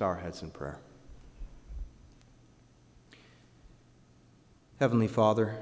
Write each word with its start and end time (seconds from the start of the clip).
bow 0.00 0.06
our 0.06 0.16
heads 0.16 0.42
in 0.42 0.50
prayer. 0.50 0.80
Heavenly 4.78 5.08
Father, 5.08 5.58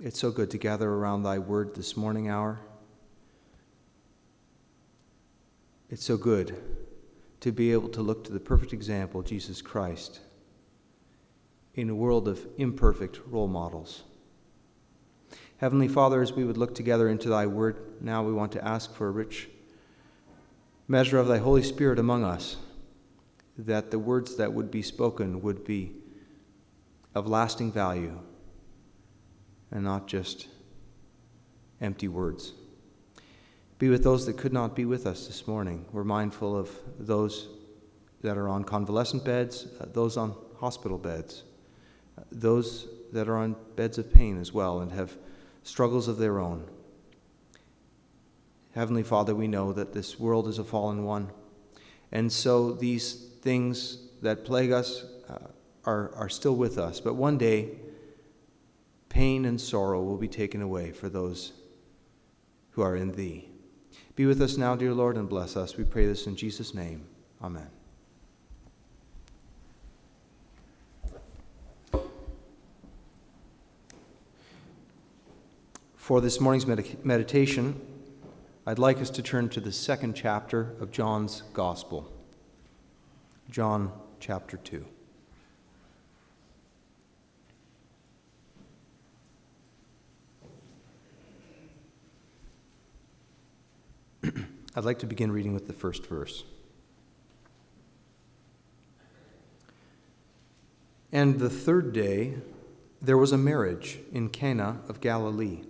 it's 0.00 0.18
so 0.18 0.30
good 0.30 0.50
to 0.52 0.56
gather 0.56 0.88
around 0.88 1.24
thy 1.24 1.38
word 1.38 1.74
this 1.74 1.94
morning 1.94 2.30
hour. 2.30 2.58
It's 5.90 6.06
so 6.06 6.16
good 6.16 6.56
to 7.40 7.52
be 7.52 7.70
able 7.70 7.90
to 7.90 8.00
look 8.00 8.24
to 8.24 8.32
the 8.32 8.40
perfect 8.40 8.72
example, 8.72 9.20
Jesus 9.22 9.60
Christ, 9.60 10.20
in 11.74 11.90
a 11.90 11.94
world 11.94 12.26
of 12.26 12.46
imperfect 12.56 13.20
role 13.26 13.46
models. 13.46 14.04
Heavenly 15.58 15.88
Father, 15.88 16.22
as 16.22 16.32
we 16.32 16.44
would 16.44 16.56
look 16.56 16.74
together 16.74 17.10
into 17.10 17.28
thy 17.28 17.44
word, 17.44 17.76
now 18.00 18.22
we 18.22 18.32
want 18.32 18.52
to 18.52 18.66
ask 18.66 18.94
for 18.94 19.08
a 19.08 19.10
rich 19.10 19.50
measure 20.88 21.18
of 21.18 21.28
thy 21.28 21.38
Holy 21.38 21.62
Spirit 21.62 21.98
among 21.98 22.24
us, 22.24 22.56
that 23.58 23.90
the 23.90 23.98
words 23.98 24.36
that 24.36 24.52
would 24.52 24.70
be 24.70 24.82
spoken 24.82 25.42
would 25.42 25.64
be 25.64 25.92
of 27.14 27.26
lasting 27.26 27.70
value 27.70 28.18
and 29.70 29.84
not 29.84 30.06
just 30.06 30.48
empty 31.80 32.08
words. 32.08 32.52
Be 33.78 33.88
with 33.88 34.04
those 34.04 34.26
that 34.26 34.36
could 34.36 34.52
not 34.52 34.74
be 34.74 34.84
with 34.84 35.06
us 35.06 35.26
this 35.26 35.46
morning. 35.46 35.84
We're 35.92 36.04
mindful 36.04 36.56
of 36.56 36.70
those 36.98 37.48
that 38.22 38.38
are 38.38 38.48
on 38.48 38.64
convalescent 38.64 39.24
beds, 39.24 39.66
uh, 39.80 39.86
those 39.92 40.16
on 40.16 40.34
hospital 40.58 40.96
beds, 40.96 41.42
uh, 42.16 42.22
those 42.32 42.88
that 43.12 43.28
are 43.28 43.36
on 43.36 43.56
beds 43.76 43.98
of 43.98 44.12
pain 44.12 44.40
as 44.40 44.52
well 44.52 44.80
and 44.80 44.90
have 44.92 45.16
struggles 45.62 46.08
of 46.08 46.18
their 46.18 46.38
own. 46.38 46.66
Heavenly 48.74 49.02
Father, 49.02 49.34
we 49.34 49.46
know 49.46 49.72
that 49.72 49.92
this 49.92 50.18
world 50.18 50.48
is 50.48 50.58
a 50.58 50.64
fallen 50.64 51.04
one. 51.04 51.30
And 52.10 52.32
so 52.32 52.72
these 52.72 53.33
things 53.44 53.98
that 54.22 54.44
plague 54.44 54.72
us 54.72 55.04
uh, 55.28 55.36
are, 55.84 56.12
are 56.16 56.30
still 56.30 56.56
with 56.56 56.78
us. 56.78 56.98
But 56.98 57.14
one 57.14 57.36
day, 57.36 57.72
pain 59.10 59.44
and 59.44 59.60
sorrow 59.60 60.02
will 60.02 60.16
be 60.16 60.28
taken 60.28 60.62
away 60.62 60.90
for 60.90 61.10
those 61.10 61.52
who 62.70 62.82
are 62.82 62.96
in 62.96 63.12
Thee. 63.12 63.48
Be 64.16 64.24
with 64.24 64.40
us 64.40 64.56
now, 64.56 64.74
dear 64.74 64.94
Lord, 64.94 65.16
and 65.16 65.28
bless 65.28 65.56
us. 65.56 65.76
We 65.76 65.84
pray 65.84 66.06
this 66.06 66.26
in 66.26 66.36
Jesus' 66.36 66.74
name. 66.74 67.06
Amen. 67.42 67.68
For 75.96 76.20
this 76.20 76.40
morning's 76.40 76.66
med- 76.66 77.04
meditation, 77.04 77.80
I'd 78.66 78.78
like 78.78 78.98
us 78.98 79.10
to 79.10 79.22
turn 79.22 79.48
to 79.50 79.60
the 79.60 79.72
second 79.72 80.14
chapter 80.14 80.74
of 80.80 80.90
John's 80.90 81.42
Gospel. 81.52 82.13
John 83.50 83.92
chapter 84.20 84.56
2. 84.56 84.84
I'd 94.76 94.84
like 94.84 94.98
to 95.00 95.06
begin 95.06 95.30
reading 95.30 95.54
with 95.54 95.66
the 95.66 95.72
first 95.72 96.06
verse. 96.06 96.44
And 101.12 101.38
the 101.38 101.50
third 101.50 101.92
day, 101.92 102.34
there 103.00 103.18
was 103.18 103.32
a 103.32 103.38
marriage 103.38 103.98
in 104.12 104.30
Cana 104.30 104.80
of 104.88 105.00
Galilee 105.00 105.62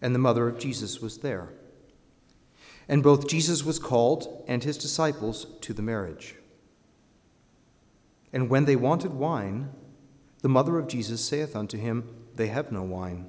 and 0.00 0.14
the 0.14 0.18
mother 0.18 0.48
of 0.48 0.58
Jesus 0.58 1.00
was 1.00 1.18
there. 1.18 1.48
And 2.88 3.02
both 3.02 3.28
Jesus 3.28 3.64
was 3.64 3.78
called 3.78 4.44
and 4.46 4.64
his 4.64 4.78
disciples 4.78 5.46
to 5.60 5.72
the 5.72 5.82
marriage. 5.82 6.34
And 8.32 8.50
when 8.50 8.64
they 8.64 8.76
wanted 8.76 9.12
wine, 9.12 9.70
the 10.42 10.48
mother 10.48 10.78
of 10.78 10.88
Jesus 10.88 11.24
saith 11.24 11.56
unto 11.56 11.78
him, 11.78 12.08
They 12.34 12.48
have 12.48 12.70
no 12.70 12.82
wine. 12.82 13.28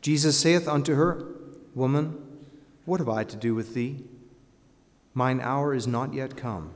Jesus 0.00 0.38
saith 0.38 0.66
unto 0.66 0.94
her, 0.94 1.26
Woman, 1.74 2.16
what 2.84 3.00
have 3.00 3.08
I 3.08 3.24
to 3.24 3.36
do 3.36 3.54
with 3.54 3.74
thee? 3.74 4.04
Mine 5.14 5.40
hour 5.40 5.74
is 5.74 5.86
not 5.86 6.14
yet 6.14 6.36
come. 6.36 6.72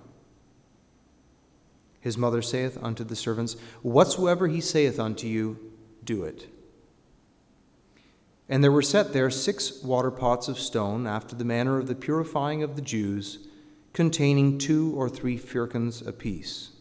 His 2.01 2.19
mother 2.19 2.43
saith 2.43 2.79
unto 2.83 3.03
the 3.03 3.17
servants, 3.17 3.57
Whatsoever 3.83 4.47
he 4.47 4.61
saith 4.61 5.01
unto 5.01 5.27
you, 5.27 5.59
do 6.05 6.25
it. 6.25 6.49
And 8.49 8.63
there 8.63 8.73
were 8.73 8.83
set 8.83 9.13
there 9.13 9.31
six 9.31 9.83
water 9.83 10.11
pots 10.11 10.49
of 10.49 10.59
stone, 10.59 11.07
after 11.07 11.35
the 11.35 11.47
manner 11.47 11.79
of 11.79 11.87
the 11.87 11.95
purifying 11.95 12.63
of 12.63 12.77
the 12.77 12.83
Jews, 12.83 13.49
containing 13.95 14.59
two 14.59 14.93
or 14.95 15.09
three 15.09 15.39
firkins 15.39 16.03
apiece. 16.03 16.73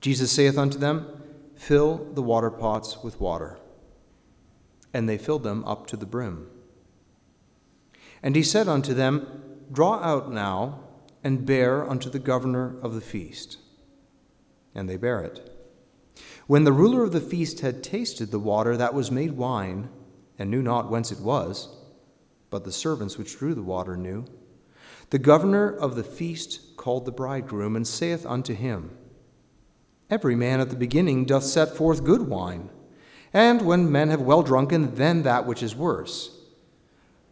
Jesus 0.00 0.30
saith 0.32 0.56
unto 0.56 0.78
them, 0.78 1.06
Fill 1.56 2.08
the 2.14 2.22
water 2.22 2.50
pots 2.50 3.02
with 3.02 3.20
water. 3.20 3.58
And 4.92 5.08
they 5.08 5.18
filled 5.18 5.42
them 5.42 5.64
up 5.64 5.86
to 5.88 5.96
the 5.96 6.06
brim. 6.06 6.48
And 8.22 8.36
he 8.36 8.42
said 8.42 8.68
unto 8.68 8.94
them, 8.94 9.26
Draw 9.72 9.94
out 9.96 10.30
now, 10.30 10.80
and 11.24 11.44
bear 11.44 11.88
unto 11.88 12.08
the 12.08 12.18
governor 12.18 12.76
of 12.80 12.94
the 12.94 13.00
feast. 13.00 13.58
And 14.74 14.88
they 14.88 14.96
bear 14.96 15.20
it. 15.20 15.50
When 16.46 16.64
the 16.64 16.72
ruler 16.72 17.02
of 17.02 17.12
the 17.12 17.20
feast 17.20 17.60
had 17.60 17.82
tasted 17.82 18.30
the 18.30 18.38
water 18.38 18.76
that 18.76 18.94
was 18.94 19.10
made 19.10 19.32
wine, 19.32 19.88
and 20.38 20.50
knew 20.50 20.62
not 20.62 20.90
whence 20.90 21.10
it 21.10 21.20
was, 21.20 21.74
but 22.50 22.64
the 22.64 22.72
servants 22.72 23.16
which 23.16 23.38
drew 23.38 23.54
the 23.54 23.62
water 23.62 23.96
knew, 23.96 24.26
the 25.10 25.18
governor 25.18 25.70
of 25.70 25.96
the 25.96 26.04
feast 26.04 26.76
called 26.76 27.04
the 27.04 27.12
bridegroom, 27.12 27.76
and 27.76 27.86
saith 27.86 28.26
unto 28.26 28.54
him, 28.54 28.96
Every 30.10 30.36
man 30.36 30.60
at 30.60 30.70
the 30.70 30.76
beginning 30.76 31.24
doth 31.24 31.44
set 31.44 31.76
forth 31.76 32.04
good 32.04 32.28
wine, 32.28 32.70
and 33.32 33.62
when 33.62 33.90
men 33.90 34.10
have 34.10 34.20
well 34.20 34.42
drunken, 34.42 34.94
then 34.94 35.22
that 35.22 35.46
which 35.46 35.62
is 35.62 35.74
worse. 35.74 36.38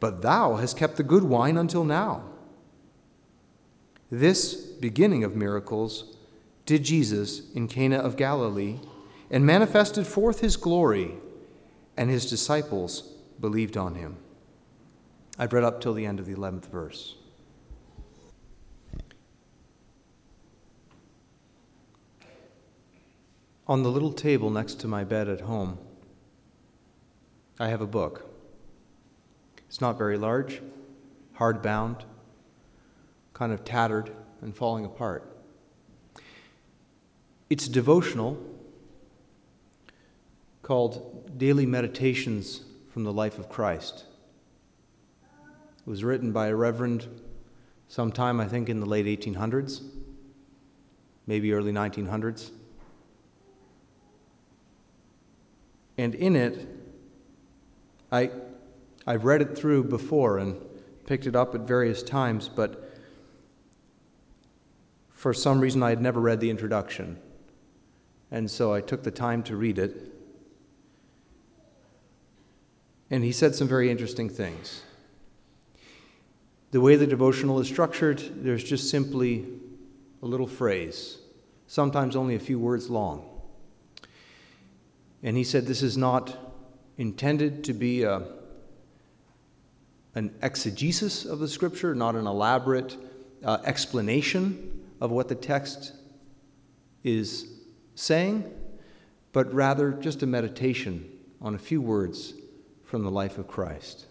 But 0.01 0.23
thou 0.23 0.57
hast 0.57 0.77
kept 0.77 0.97
the 0.97 1.03
good 1.03 1.25
wine 1.25 1.57
until 1.57 1.85
now. 1.85 2.25
This 4.11 4.55
beginning 4.55 5.23
of 5.23 5.37
miracles 5.37 6.17
did 6.67 6.85
Jesus 6.85 7.51
in 7.53 7.69
Cana 7.69 7.97
of 7.97 8.17
Galilee 8.17 8.79
and 9.31 9.47
manifested 9.47 10.07
forth 10.07 10.41
his 10.41 10.57
glory, 10.57 11.15
and 11.97 12.11
his 12.11 12.29
disciples 12.29 13.15
believed 13.41 13.77
on 13.77 13.95
him. 13.95 14.17
I've 15.39 15.53
read 15.53 15.65
up 15.65 15.81
till 15.81 15.95
the 15.95 16.05
end 16.05 16.21
of 16.21 16.27
the 16.27 16.35
11th 16.35 16.67
verse. 16.67 17.17
On 23.73 23.83
the 23.83 23.91
little 23.91 24.13
table 24.13 24.51
next 24.51 24.81
to 24.81 24.87
my 24.87 25.03
bed 25.03 25.31
at 25.31 25.41
home, 25.41 25.79
I 27.59 27.69
have 27.69 27.81
a 27.81 27.87
book. 27.87 28.29
It's 29.67 29.81
not 29.81 29.97
very 29.97 30.19
large, 30.19 30.61
hardbound, 31.39 32.03
kind 33.33 33.51
of 33.51 33.65
tattered 33.65 34.15
and 34.43 34.55
falling 34.55 34.85
apart. 34.85 35.43
It's 37.49 37.67
devotional 37.67 38.37
called 40.61 41.39
Daily 41.39 41.65
Meditations 41.65 42.65
from 42.91 43.05
the 43.05 43.13
Life 43.15 43.39
of 43.39 43.49
Christ. 43.49 44.05
It 45.33 45.89
was 45.89 46.05
written 46.05 46.31
by 46.31 46.49
a 46.49 46.55
reverend 46.55 47.09
sometime, 47.89 48.39
I 48.39 48.49
think, 48.49 48.69
in 48.69 48.81
the 48.81 48.87
late 48.87 49.07
1800s, 49.07 49.83
maybe 51.27 51.55
early 51.55 51.73
1900s. 51.73 52.51
And 55.99 56.15
in 56.15 56.37
it, 56.37 56.69
I, 58.11 58.31
I've 59.07 59.25
read 59.25 59.43
it 59.43 59.57
through 59.57 59.85
before 59.85 60.39
and 60.39 60.61
picked 61.07 61.27
it 61.27 61.37
up 61.37 61.55
at 61.55 61.63
various 61.63 62.03
times, 62.03 62.49
but 62.49 62.91
for 65.11 65.33
some 65.35 65.61
reason 65.61 65.83
I 65.83 65.91
had 65.91 66.01
never 66.01 66.21
read 66.21 66.41
the 66.41 66.51
introduction. 66.51 67.19
And 68.31 68.51
so 68.51 68.73
I 68.73 68.81
took 68.81 69.03
the 69.03 69.11
time 69.11 69.43
to 69.45 69.57
read 69.57 69.79
it. 69.79 70.13
And 73.11 73.23
he 73.23 73.33
said 73.33 73.55
some 73.55 73.69
very 73.69 73.91
interesting 73.91 74.29
things. 74.29 74.83
The 76.71 76.81
way 76.81 76.97
the 76.97 77.07
devotional 77.07 77.61
is 77.61 77.69
structured, 77.69 78.23
there's 78.43 78.65
just 78.65 78.89
simply 78.89 79.47
a 80.23 80.27
little 80.27 80.47
phrase, 80.47 81.19
sometimes 81.67 82.17
only 82.17 82.35
a 82.35 82.41
few 82.41 82.59
words 82.59 82.89
long. 82.89 83.32
And 85.23 85.37
he 85.37 85.45
said 85.45 85.67
this 85.67 85.83
is 85.83 85.97
not 85.97 86.37
intended 86.99 87.65
to 87.65 87.73
be 87.73 88.03
a, 88.03 88.23
an 90.15 90.35
exegesis 90.43 91.25
of 91.25 91.39
the 91.39 91.49
scripture, 91.49 91.95
not 91.95 92.15
an 92.15 92.27
elaborate 92.27 92.97
uh, 93.45 93.59
explanation 93.65 94.85
of 95.01 95.11
what 95.11 95.29
the 95.29 95.35
text 95.35 95.93
is 97.03 97.49
saying, 97.95 98.53
but 99.33 99.53
rather 99.53 99.93
just 99.93 100.23
a 100.23 100.27
meditation 100.27 101.09
on 101.41 101.55
a 101.55 101.59
few 101.59 101.81
words 101.81 102.35
from 102.85 103.03
the 103.03 103.11
life 103.11 103.39
of 103.39 103.49
Christ. 103.49 104.07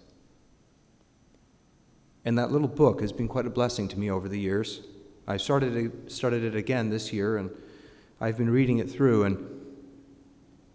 And 2.25 2.37
that 2.37 2.51
little 2.51 2.67
book 2.67 3.01
has 3.01 3.11
been 3.11 3.27
quite 3.27 3.45
a 3.45 3.49
blessing 3.49 3.87
to 3.89 3.99
me 3.99 4.09
over 4.11 4.27
the 4.27 4.39
years. 4.39 4.81
I 5.27 5.37
started 5.37 5.75
it, 5.75 6.11
started 6.11 6.43
it 6.43 6.55
again 6.55 6.89
this 6.89 7.13
year, 7.13 7.37
and 7.37 7.49
I've 8.19 8.37
been 8.37 8.49
reading 8.49 8.79
it 8.79 8.89
through. 8.89 9.23
And 9.23 9.60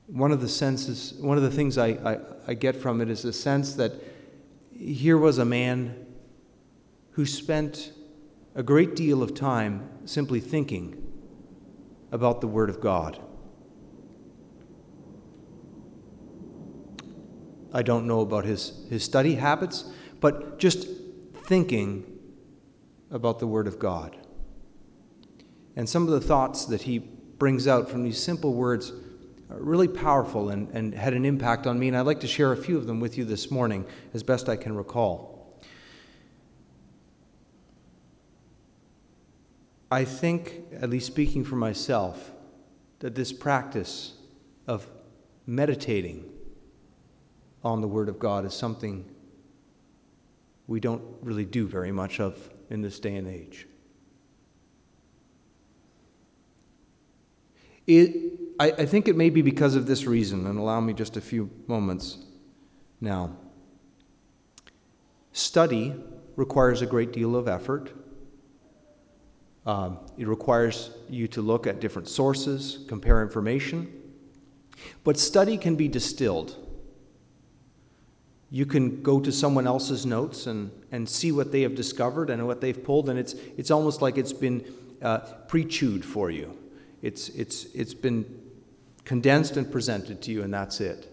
one 0.07 0.31
of 0.31 0.41
the 0.41 0.49
senses, 0.49 1.15
one 1.19 1.37
of 1.37 1.43
the 1.43 1.51
things 1.51 1.79
I, 1.79 1.89
I, 1.89 2.19
I 2.49 2.55
get 2.55 2.77
from 2.77 3.01
it 3.01 3.11
is 3.11 3.25
a 3.25 3.33
sense 3.33 3.75
that 3.75 3.93
here 4.73 5.19
was 5.19 5.39
a 5.39 5.45
man 5.45 6.07
who 7.13 7.27
spent 7.27 7.93
a 8.55 8.63
great 8.63 8.95
deal 8.95 9.23
of 9.23 9.35
time 9.35 9.89
simply 10.05 10.41
thinking 10.41 11.03
about 12.13 12.41
the 12.41 12.47
Word 12.47 12.71
of 12.71 12.81
God. 12.81 13.21
I 17.73 17.83
don't 17.83 18.07
know 18.07 18.21
about 18.21 18.45
his, 18.45 18.87
his 18.89 19.03
study 19.03 19.35
habits, 19.35 19.85
but 20.21 20.59
just 20.59 20.89
thinking 21.45 22.05
about 23.11 23.39
the 23.39 23.47
Word 23.47 23.67
of 23.67 23.79
God. 23.79 24.17
And 25.75 25.89
some 25.89 26.05
of 26.05 26.11
the 26.11 26.21
thoughts 26.21 26.65
that 26.67 26.83
he 26.83 26.99
brings 26.99 27.69
out 27.69 27.91
from 27.91 28.03
these 28.03 28.23
simple 28.23 28.55
words 28.55 28.93
Uh, 29.49 29.55
really 29.59 29.87
powerful 29.87 30.49
and, 30.49 30.69
and 30.71 30.93
had 30.93 31.15
an 31.15 31.25
impact 31.25 31.67
on 31.67 31.79
me, 31.79 31.89
and 31.89 31.97
I'd 31.97 32.07
like 32.07 32.21
to 32.21 32.27
share 32.27 32.53
a 32.53 32.57
few 32.57 32.77
of 32.77 32.87
them 32.87 32.99
with 32.99 33.17
you 33.17 33.25
this 33.25 33.51
morning 33.51 33.85
as 34.13 34.23
best 34.23 34.49
I 34.49 34.57
can 34.57 34.75
recall. 34.75 35.61
I 39.91 40.05
think, 40.05 40.63
at 40.81 40.91
least 40.91 41.07
speaking 41.07 41.45
for 41.45 41.55
myself, 41.55 42.33
that 42.99 43.15
this 43.15 43.33
practice 43.33 44.15
of 44.67 44.89
meditating 45.47 46.29
on 47.63 47.81
the 47.81 47.89
Word 47.89 48.09
of 48.09 48.19
God 48.19 48.45
is 48.45 48.53
something 48.53 49.05
we 50.67 50.81
don't 50.81 51.05
really 51.23 51.45
do 51.45 51.69
very 51.69 51.93
much 51.93 52.19
of 52.19 52.51
in 52.69 52.83
this 52.83 52.99
day 52.99 53.15
and 53.15 53.29
age. 53.29 53.69
It, 57.87 58.33
I, 58.59 58.71
I 58.73 58.87
think 58.87 59.09
it 59.09 59.17
may 59.17 59.31
be 59.31 59.43
because 59.43 59.75
of 59.75 59.87
this 59.87 60.07
reason, 60.07 60.47
and 60.47 60.59
allow 60.59 60.81
me 60.81 60.93
just 60.93 61.17
a 61.17 61.21
few 61.21 61.51
moments 61.67 62.19
now. 63.01 63.37
Study 65.33 65.95
requires 66.37 66.83
a 66.83 66.87
great 66.87 67.13
deal 67.13 67.37
of 67.37 67.49
effort. 67.49 67.93
Um, 69.67 69.99
it 70.17 70.27
requires 70.27 70.91
you 71.09 71.29
to 71.29 71.43
look 71.43 71.67
at 71.67 71.81
different 71.81 72.09
sources, 72.09 72.85
compare 72.89 73.23
information. 73.23 73.93
But 75.05 75.19
study 75.19 75.59
can 75.59 75.77
be 75.77 75.89
distilled. 75.89 76.57
You 78.51 78.65
can 78.65 79.03
go 79.03 79.21
to 79.21 79.33
someone 79.33 79.67
else's 79.67 80.07
notes 80.07 80.47
and, 80.47 80.71
and 80.93 81.09
see 81.09 81.33
what 81.33 81.51
they 81.51 81.63
have 81.63 81.75
discovered 81.75 82.31
and 82.31 82.47
what 82.47 82.61
they've 82.61 82.83
pulled, 82.83 83.09
and 83.09 83.19
it's, 83.19 83.35
it's 83.57 83.71
almost 83.71 84.01
like 84.01 84.17
it's 84.19 84.33
been 84.33 84.65
uh, 85.03 85.19
pre 85.49 85.65
chewed 85.65 86.05
for 86.05 86.31
you. 86.31 86.57
It's, 87.07 87.29
it's, 87.29 87.67
it's 87.67 87.95
been 87.95 88.27
condensed 89.05 89.57
and 89.57 89.71
presented 89.71 90.23
to 90.23 90.33
you, 90.33 90.43
and 90.43 90.53
that's 90.53 90.81
it. 90.81 91.09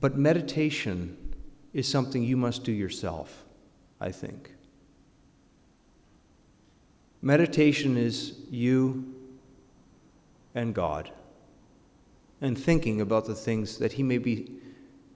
But 0.00 0.16
meditation 0.16 1.34
is 1.74 1.86
something 1.86 2.22
you 2.22 2.38
must 2.38 2.64
do 2.64 2.72
yourself, 2.72 3.44
I 4.00 4.12
think. 4.12 4.54
Meditation 7.20 7.98
is 7.98 8.32
you 8.50 9.14
and 10.54 10.74
God 10.74 11.10
and 12.40 12.58
thinking 12.58 13.02
about 13.02 13.26
the 13.26 13.34
things 13.34 13.76
that 13.76 13.92
He 13.92 14.02
may 14.02 14.16
be 14.16 14.52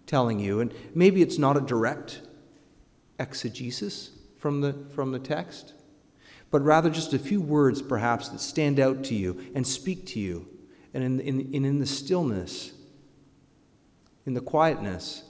telling 0.04 0.38
you. 0.38 0.60
And 0.60 0.74
maybe 0.94 1.22
it's 1.22 1.38
not 1.38 1.56
a 1.56 1.62
direct 1.62 2.20
exegesis 3.18 4.10
from 4.36 4.60
the, 4.60 4.74
from 4.94 5.12
the 5.12 5.18
text, 5.18 5.72
but 6.50 6.62
rather 6.62 6.90
just 6.90 7.12
a 7.12 7.18
few 7.18 7.40
words 7.40 7.82
perhaps 7.82 8.28
that 8.28 8.40
stand 8.40 8.78
out 8.78 9.04
to 9.04 9.14
you 9.14 9.50
and 9.54 9.66
speak 9.66 10.06
to 10.06 10.20
you. 10.20 10.48
And 10.94 11.02
in, 11.02 11.20
in, 11.20 11.64
in 11.64 11.78
the 11.78 11.86
stillness, 11.86 12.72
in 14.24 14.34
the 14.34 14.40
quietness, 14.40 15.24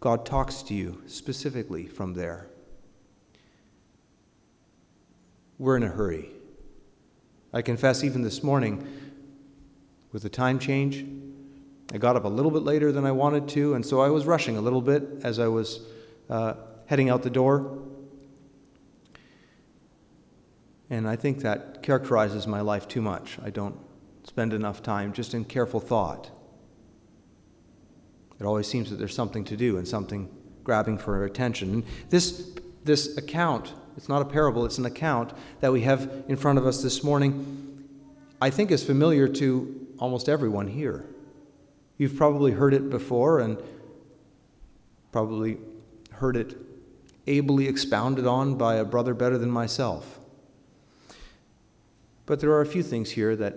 God 0.00 0.24
talks 0.24 0.62
to 0.64 0.74
you 0.74 1.02
specifically 1.06 1.86
from 1.86 2.14
there. 2.14 2.48
We're 5.58 5.76
in 5.76 5.82
a 5.82 5.88
hurry. 5.88 6.30
I 7.52 7.62
confess, 7.62 8.04
even 8.04 8.22
this 8.22 8.42
morning, 8.42 8.86
with 10.12 10.22
the 10.22 10.28
time 10.28 10.58
change, 10.58 11.04
I 11.92 11.98
got 11.98 12.16
up 12.16 12.24
a 12.24 12.28
little 12.28 12.50
bit 12.50 12.62
later 12.62 12.92
than 12.92 13.04
I 13.04 13.12
wanted 13.12 13.48
to, 13.48 13.74
and 13.74 13.84
so 13.84 14.00
I 14.00 14.08
was 14.08 14.26
rushing 14.26 14.56
a 14.56 14.60
little 14.60 14.82
bit 14.82 15.02
as 15.24 15.38
I 15.38 15.48
was 15.48 15.80
uh, 16.28 16.54
heading 16.86 17.08
out 17.08 17.22
the 17.22 17.30
door. 17.30 17.78
And 20.90 21.08
I 21.08 21.16
think 21.16 21.40
that 21.40 21.82
characterizes 21.82 22.46
my 22.46 22.60
life 22.60 22.88
too 22.88 23.02
much. 23.02 23.38
I 23.44 23.50
don't 23.50 23.76
spend 24.24 24.52
enough 24.52 24.82
time 24.82 25.12
just 25.12 25.34
in 25.34 25.44
careful 25.44 25.80
thought. 25.80 26.30
It 28.40 28.44
always 28.44 28.66
seems 28.66 28.90
that 28.90 28.96
there's 28.96 29.14
something 29.14 29.44
to 29.46 29.56
do 29.56 29.78
and 29.78 29.86
something 29.86 30.28
grabbing 30.64 30.98
for 30.98 31.16
our 31.16 31.24
attention. 31.24 31.70
And 31.72 31.84
this, 32.08 32.52
this 32.84 33.16
account, 33.16 33.72
it's 33.96 34.08
not 34.08 34.22
a 34.22 34.24
parable, 34.24 34.64
it's 34.64 34.78
an 34.78 34.86
account 34.86 35.32
that 35.60 35.72
we 35.72 35.82
have 35.82 36.24
in 36.28 36.36
front 36.36 36.58
of 36.58 36.66
us 36.66 36.82
this 36.82 37.02
morning, 37.02 37.88
I 38.40 38.50
think 38.50 38.70
is 38.70 38.84
familiar 38.84 39.28
to 39.28 39.86
almost 39.98 40.28
everyone 40.28 40.68
here. 40.68 41.04
You've 41.96 42.16
probably 42.16 42.52
heard 42.52 42.74
it 42.74 42.90
before 42.90 43.40
and 43.40 43.60
probably 45.10 45.58
heard 46.12 46.36
it 46.36 46.56
ably 47.26 47.66
expounded 47.66 48.26
on 48.26 48.54
by 48.54 48.76
a 48.76 48.84
brother 48.84 49.14
better 49.14 49.36
than 49.36 49.50
myself. 49.50 50.17
But 52.28 52.40
there 52.40 52.52
are 52.52 52.60
a 52.60 52.66
few 52.66 52.82
things 52.82 53.10
here 53.10 53.34
that 53.36 53.54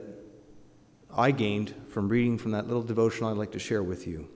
I 1.13 1.31
gained 1.31 1.75
from 1.89 2.07
reading 2.07 2.38
from 2.38 2.51
that 2.51 2.68
little 2.68 2.81
devotional 2.81 3.29
I'd 3.29 3.35
like 3.35 3.51
to 3.51 3.59
share 3.59 3.83
with 3.83 4.07
you. 4.07 4.29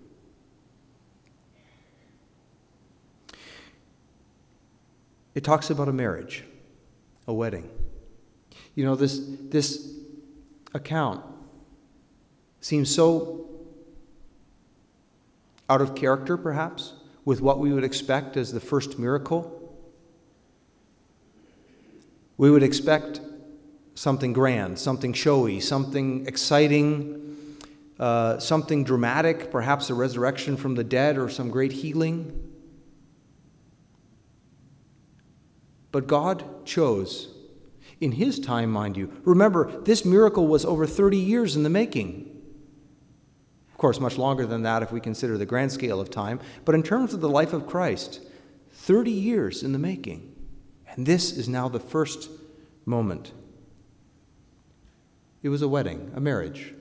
It 5.35 5.45
talks 5.45 5.69
about 5.69 5.87
a 5.87 5.93
marriage, 5.93 6.43
a 7.29 7.33
wedding. 7.33 7.69
You 8.75 8.83
know, 8.83 8.95
this, 8.95 9.21
this 9.25 9.93
account 10.73 11.23
seems 12.59 12.93
so 12.93 13.49
out 15.69 15.79
of 15.79 15.95
character, 15.95 16.35
perhaps, 16.35 16.91
with 17.23 17.39
what 17.39 17.59
we 17.59 17.71
would 17.71 17.85
expect 17.85 18.35
as 18.35 18.51
the 18.51 18.59
first 18.59 18.99
miracle. 18.99 19.79
We 22.35 22.51
would 22.51 22.63
expect 22.63 23.21
something 23.95 24.33
grand, 24.33 24.77
something 24.77 25.13
showy, 25.13 25.59
something 25.59 26.27
exciting, 26.27 27.57
uh, 27.97 28.37
something 28.37 28.83
dramatic, 28.83 29.49
perhaps 29.49 29.89
a 29.89 29.93
resurrection 29.93 30.57
from 30.57 30.75
the 30.75 30.83
dead 30.83 31.17
or 31.17 31.29
some 31.29 31.49
great 31.49 31.71
healing. 31.71 32.51
But 35.91 36.07
God 36.07 36.65
chose, 36.65 37.33
in 38.01 38.11
His 38.11 38.37
time, 38.37 38.69
mind 38.69 38.97
you. 38.97 39.11
Remember, 39.23 39.81
this 39.83 40.03
miracle 40.03 40.45
was 40.45 40.65
over 40.65 40.85
30 40.85 41.17
years 41.17 41.55
in 41.55 41.63
the 41.63 41.69
making. 41.69 42.31
Of 43.71 43.77
course, 43.77 44.01
much 44.01 44.17
longer 44.17 44.45
than 44.45 44.63
that 44.63 44.83
if 44.83 44.91
we 44.91 44.99
consider 44.99 45.37
the 45.37 45.45
grand 45.45 45.71
scale 45.71 46.01
of 46.01 46.09
time. 46.09 46.41
But 46.65 46.75
in 46.75 46.83
terms 46.83 47.13
of 47.13 47.21
the 47.21 47.29
life 47.29 47.53
of 47.53 47.65
Christ, 47.65 48.19
30 48.73 49.11
years 49.11 49.63
in 49.63 49.71
the 49.71 49.79
making. 49.79 50.35
And 50.87 51.05
this 51.05 51.31
is 51.31 51.47
now 51.47 51.69
the 51.69 51.79
first 51.79 52.29
moment 52.85 53.31
it 55.45 55.49
was 55.49 55.61
a 55.61 55.67
wedding, 55.67 56.11
a 56.15 56.19
marriage, 56.19 56.73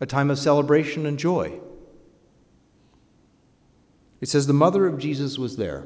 a 0.00 0.06
time 0.06 0.28
of 0.28 0.40
celebration 0.40 1.06
and 1.06 1.20
joy. 1.20 1.60
It 4.20 4.28
says 4.28 4.48
the 4.48 4.52
mother 4.52 4.88
of 4.88 4.98
Jesus 4.98 5.38
was 5.38 5.56
there. 5.56 5.84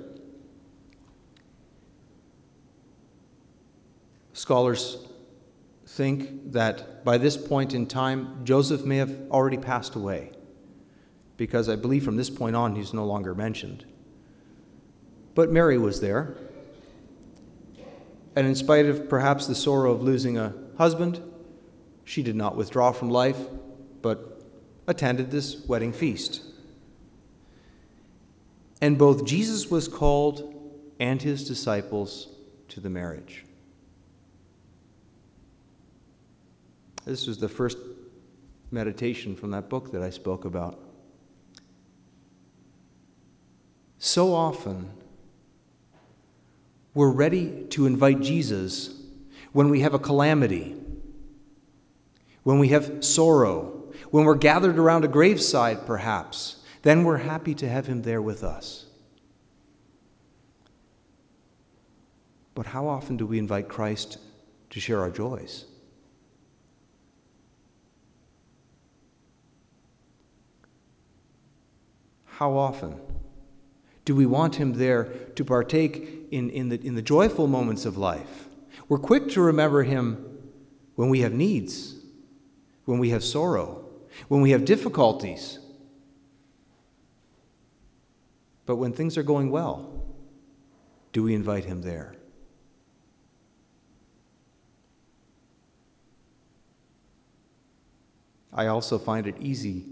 Scholars 4.33 4.97
think 5.87 6.52
that 6.52 7.04
by 7.04 7.19
this 7.19 7.37
point 7.37 7.75
in 7.75 7.85
time, 7.85 8.47
Joseph 8.47 8.83
may 8.83 8.97
have 8.97 9.14
already 9.30 9.59
passed 9.59 9.95
away, 9.95 10.33
because 11.37 11.69
I 11.69 11.76
believe 11.76 12.02
from 12.02 12.16
this 12.16 12.30
point 12.30 12.57
on, 12.57 12.76
he's 12.76 12.95
no 12.95 13.04
longer 13.04 13.35
mentioned. 13.35 13.85
But 15.35 15.52
Mary 15.52 15.76
was 15.76 16.00
there. 16.00 16.35
And 18.35 18.47
in 18.47 18.54
spite 18.54 18.87
of 18.87 19.07
perhaps 19.07 19.47
the 19.47 19.54
sorrow 19.54 19.92
of 19.92 20.00
losing 20.00 20.38
a 20.38 20.54
husband, 20.78 21.23
she 22.11 22.25
did 22.25 22.35
not 22.35 22.57
withdraw 22.57 22.90
from 22.90 23.09
life, 23.09 23.38
but 24.02 24.43
attended 24.88 25.31
this 25.31 25.64
wedding 25.69 25.93
feast. 25.93 26.43
And 28.81 28.99
both 28.99 29.25
Jesus 29.25 29.71
was 29.71 29.87
called 29.87 30.52
and 30.99 31.23
his 31.23 31.47
disciples 31.47 32.26
to 32.67 32.81
the 32.81 32.90
marriage. 32.90 33.45
This 37.05 37.29
was 37.29 37.38
the 37.38 37.49
first 37.49 37.79
meditation 38.73 39.37
from 39.37 39.52
that 39.52 39.69
book 39.69 39.93
that 39.93 40.02
I 40.02 40.11
spoke 40.11 40.45
about. 40.45 40.81
So 43.99 44.35
often, 44.35 44.90
we're 46.93 47.12
ready 47.12 47.67
to 47.71 47.87
invite 47.87 48.21
Jesus 48.21 49.00
when 49.52 49.71
we 49.71 49.83
have 49.83 49.95
a 49.95 49.99
calamity, 50.00 50.75
when 52.42 52.59
we 52.59 52.68
have 52.68 53.04
sorrow, 53.04 53.92
when 54.11 54.25
we're 54.25 54.35
gathered 54.35 54.78
around 54.78 55.04
a 55.04 55.09
graveside, 55.09 55.87
perhaps. 55.87 56.56
Then 56.82 57.04
we're 57.04 57.18
happy 57.18 57.54
to 57.56 57.68
have 57.68 57.87
him 57.87 58.02
there 58.02 58.23
with 58.23 58.42
us. 58.42 58.87
But 62.54 62.66
how 62.66 62.88
often 62.88 63.16
do 63.16 63.26
we 63.26 63.38
invite 63.38 63.68
Christ 63.68 64.18
to 64.70 64.80
share 64.80 65.00
our 65.00 65.11
joys? 65.11 65.66
How 72.40 72.56
often 72.56 72.99
do 74.06 74.14
we 74.14 74.25
want 74.25 74.54
Him 74.54 74.73
there 74.73 75.04
to 75.35 75.44
partake 75.44 76.26
in, 76.30 76.49
in, 76.49 76.70
the, 76.70 76.80
in 76.80 76.94
the 76.94 77.02
joyful 77.02 77.47
moments 77.47 77.85
of 77.85 77.99
life? 77.99 78.49
We're 78.88 78.99
quick 78.99 79.28
to 79.32 79.42
remember 79.42 79.82
Him 79.82 80.38
when 80.94 81.11
we 81.11 81.20
have 81.20 81.35
needs, 81.35 81.97
when 82.90 82.99
we 82.99 83.11
have 83.11 83.23
sorrow, 83.23 83.85
when 84.26 84.40
we 84.40 84.50
have 84.50 84.64
difficulties. 84.64 85.61
But 88.66 88.76
when 88.76 88.92
things 88.92 89.16
are 89.16 89.23
going 89.23 89.52
well, 89.52 90.02
do 91.12 91.23
we 91.23 91.32
invite 91.32 91.66
Him 91.66 91.82
there? 91.82 92.16
I 98.52 98.66
also 98.66 98.99
find 98.99 99.28
it 99.28 99.37
easy 99.38 99.85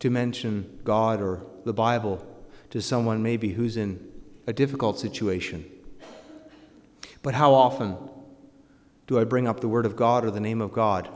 to 0.00 0.10
mention 0.10 0.78
God 0.84 1.22
or 1.22 1.40
the 1.64 1.72
Bible 1.72 2.22
to 2.68 2.82
someone 2.82 3.22
maybe 3.22 3.48
who's 3.48 3.78
in 3.78 4.12
a 4.46 4.52
difficult 4.52 4.98
situation. 4.98 5.64
But 7.22 7.32
how 7.32 7.54
often 7.54 7.96
do 9.06 9.18
I 9.18 9.24
bring 9.24 9.48
up 9.48 9.60
the 9.60 9.68
Word 9.68 9.86
of 9.86 9.96
God 9.96 10.26
or 10.26 10.30
the 10.30 10.38
name 10.38 10.60
of 10.60 10.70
God 10.70 11.08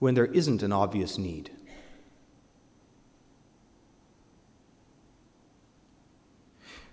when 0.00 0.14
there 0.14 0.26
isn't 0.26 0.62
an 0.64 0.72
obvious 0.72 1.16
need? 1.16 1.50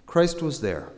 Christ 0.05 0.41
was 0.41 0.61
there. 0.61 0.91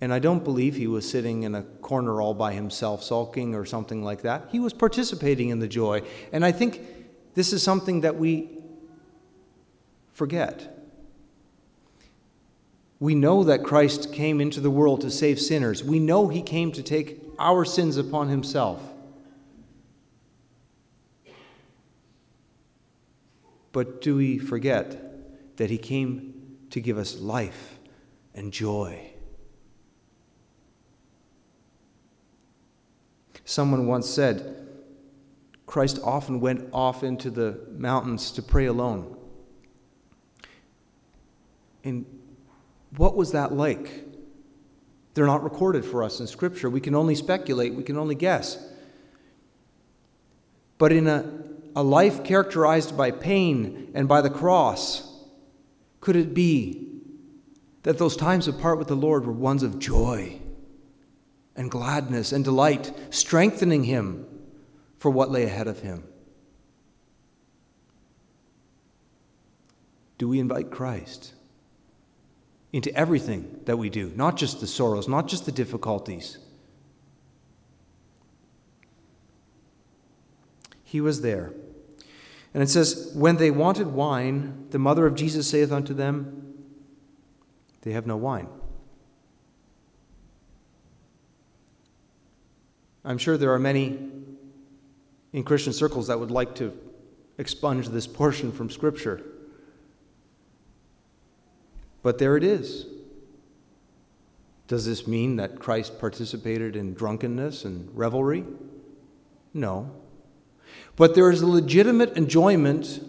And 0.00 0.12
I 0.12 0.18
don't 0.18 0.44
believe 0.44 0.76
he 0.76 0.86
was 0.86 1.08
sitting 1.08 1.44
in 1.44 1.54
a 1.54 1.62
corner 1.62 2.20
all 2.20 2.34
by 2.34 2.52
himself, 2.52 3.02
sulking 3.02 3.54
or 3.54 3.64
something 3.64 4.02
like 4.02 4.22
that. 4.22 4.48
He 4.50 4.60
was 4.60 4.72
participating 4.72 5.48
in 5.48 5.60
the 5.60 5.68
joy. 5.68 6.02
And 6.32 6.44
I 6.44 6.52
think 6.52 6.80
this 7.34 7.52
is 7.52 7.62
something 7.62 8.02
that 8.02 8.16
we 8.16 8.50
forget. 10.12 10.70
We 13.00 13.14
know 13.14 13.44
that 13.44 13.62
Christ 13.62 14.12
came 14.12 14.40
into 14.40 14.60
the 14.60 14.70
world 14.70 15.00
to 15.02 15.10
save 15.10 15.40
sinners. 15.40 15.82
We 15.84 15.98
know 15.98 16.28
he 16.28 16.42
came 16.42 16.72
to 16.72 16.82
take 16.82 17.22
our 17.38 17.64
sins 17.64 17.96
upon 17.96 18.28
himself. 18.28 18.82
But 23.74 24.00
do 24.00 24.14
we 24.14 24.38
forget 24.38 25.56
that 25.56 25.68
he 25.68 25.78
came 25.78 26.58
to 26.70 26.80
give 26.80 26.96
us 26.96 27.18
life 27.18 27.80
and 28.32 28.52
joy? 28.52 29.10
Someone 33.44 33.88
once 33.88 34.08
said, 34.08 34.68
Christ 35.66 35.98
often 36.04 36.38
went 36.40 36.68
off 36.72 37.02
into 37.02 37.30
the 37.30 37.66
mountains 37.76 38.30
to 38.30 38.42
pray 38.42 38.66
alone. 38.66 39.16
And 41.82 42.06
what 42.96 43.16
was 43.16 43.32
that 43.32 43.52
like? 43.52 44.04
They're 45.14 45.26
not 45.26 45.42
recorded 45.42 45.84
for 45.84 46.04
us 46.04 46.20
in 46.20 46.28
Scripture. 46.28 46.70
We 46.70 46.80
can 46.80 46.94
only 46.94 47.16
speculate, 47.16 47.74
we 47.74 47.82
can 47.82 47.96
only 47.96 48.14
guess. 48.14 48.56
But 50.78 50.92
in 50.92 51.08
a, 51.08 51.53
a 51.76 51.82
life 51.82 52.24
characterized 52.24 52.96
by 52.96 53.10
pain 53.10 53.90
and 53.94 54.08
by 54.08 54.20
the 54.20 54.30
cross, 54.30 55.10
could 56.00 56.16
it 56.16 56.34
be 56.34 57.00
that 57.82 57.98
those 57.98 58.16
times 58.16 58.48
apart 58.48 58.78
with 58.78 58.88
the 58.88 58.96
Lord 58.96 59.26
were 59.26 59.32
ones 59.32 59.62
of 59.62 59.78
joy 59.78 60.38
and 61.56 61.70
gladness 61.70 62.32
and 62.32 62.44
delight, 62.44 62.92
strengthening 63.10 63.84
him 63.84 64.26
for 64.98 65.10
what 65.10 65.30
lay 65.30 65.44
ahead 65.44 65.66
of 65.66 65.80
him? 65.80 66.04
Do 70.16 70.28
we 70.28 70.38
invite 70.38 70.70
Christ 70.70 71.34
into 72.72 72.94
everything 72.94 73.60
that 73.64 73.76
we 73.76 73.90
do, 73.90 74.12
not 74.16 74.36
just 74.36 74.60
the 74.60 74.66
sorrows, 74.66 75.08
not 75.08 75.28
just 75.28 75.44
the 75.44 75.52
difficulties? 75.52 76.38
He 80.94 81.00
was 81.00 81.22
there. 81.22 81.52
And 82.54 82.62
it 82.62 82.70
says, 82.70 83.10
When 83.16 83.36
they 83.36 83.50
wanted 83.50 83.88
wine, 83.88 84.66
the 84.70 84.78
mother 84.78 85.06
of 85.06 85.16
Jesus 85.16 85.48
saith 85.50 85.72
unto 85.72 85.92
them, 85.92 86.54
They 87.82 87.90
have 87.90 88.06
no 88.06 88.16
wine. 88.16 88.46
I'm 93.04 93.18
sure 93.18 93.36
there 93.36 93.52
are 93.52 93.58
many 93.58 94.08
in 95.32 95.42
Christian 95.42 95.72
circles 95.72 96.06
that 96.06 96.20
would 96.20 96.30
like 96.30 96.54
to 96.54 96.72
expunge 97.38 97.88
this 97.88 98.06
portion 98.06 98.52
from 98.52 98.70
Scripture. 98.70 99.20
But 102.04 102.18
there 102.18 102.36
it 102.36 102.44
is. 102.44 102.86
Does 104.68 104.86
this 104.86 105.08
mean 105.08 105.34
that 105.38 105.58
Christ 105.58 105.98
participated 105.98 106.76
in 106.76 106.94
drunkenness 106.94 107.64
and 107.64 107.90
revelry? 107.98 108.44
No. 109.52 109.90
But 110.96 111.14
there 111.14 111.30
is 111.30 111.40
a 111.42 111.46
legitimate 111.46 112.16
enjoyment 112.16 113.00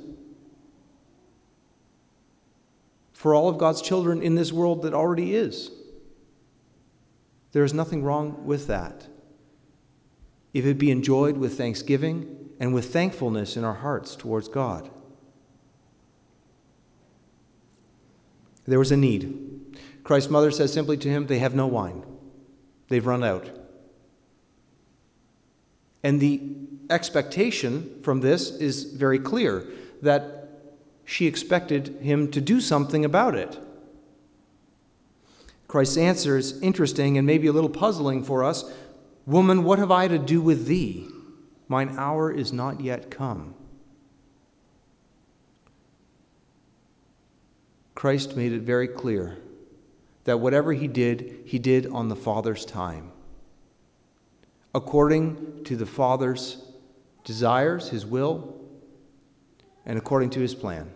for 3.13 3.33
all 3.33 3.49
of 3.49 3.57
God's 3.57 3.81
children 3.81 4.21
in 4.21 4.35
this 4.35 4.51
world 4.51 4.81
that 4.83 4.93
already 4.93 5.35
is. 5.35 5.71
There 7.51 7.63
is 7.63 7.73
nothing 7.73 8.03
wrong 8.03 8.45
with 8.45 8.67
that 8.67 9.07
if 10.53 10.65
it 10.65 10.77
be 10.77 10.91
enjoyed 10.91 11.37
with 11.37 11.57
thanksgiving 11.57 12.49
and 12.59 12.73
with 12.73 12.91
thankfulness 12.91 13.57
in 13.57 13.63
our 13.63 13.73
hearts 13.73 14.15
towards 14.15 14.47
God. 14.47 14.89
There 18.65 18.79
was 18.79 18.91
a 18.91 18.97
need. 18.97 19.77
Christ's 20.03 20.29
mother 20.29 20.51
says 20.51 20.73
simply 20.73 20.97
to 20.97 21.09
him, 21.09 21.27
They 21.27 21.39
have 21.39 21.55
no 21.55 21.67
wine. 21.67 22.03
They've 22.87 23.05
run 23.05 23.23
out. 23.23 23.64
And 26.05 26.21
the 26.21 26.39
expectation 26.91 27.99
from 28.03 28.21
this 28.21 28.51
is 28.51 28.83
very 28.93 29.17
clear 29.17 29.65
that 30.03 30.49
she 31.03 31.25
expected 31.25 31.97
him 31.99 32.29
to 32.29 32.39
do 32.39 32.61
something 32.61 33.03
about 33.03 33.33
it. 33.33 33.57
Christ's 35.67 35.97
answer 35.97 36.37
is 36.37 36.61
interesting 36.61 37.17
and 37.17 37.25
maybe 37.25 37.47
a 37.47 37.51
little 37.51 37.71
puzzling 37.71 38.23
for 38.23 38.43
us 38.43 38.71
Woman, 39.25 39.63
what 39.63 39.79
have 39.79 39.89
I 39.89 40.07
to 40.07 40.19
do 40.19 40.39
with 40.39 40.67
thee? 40.67 41.07
Mine 41.67 41.95
hour 41.97 42.31
is 42.31 42.53
not 42.53 42.81
yet 42.81 43.09
come. 43.09 43.55
Christ 47.95 48.37
made 48.37 48.51
it 48.51 48.61
very 48.61 48.87
clear 48.87 49.39
that 50.25 50.39
whatever 50.39 50.71
he 50.73 50.87
did, 50.87 51.39
he 51.45 51.57
did 51.57 51.87
on 51.87 52.09
the 52.09 52.15
Father's 52.15 52.63
time, 52.63 53.11
according 54.75 55.63
to 55.63 55.77
the 55.77 55.85
Father's 55.85 56.61
desires, 57.23 57.89
his 57.89 58.05
will, 58.05 58.59
and 59.85 59.97
according 59.97 60.29
to 60.31 60.41
his 60.41 60.53
plan. 60.53 60.91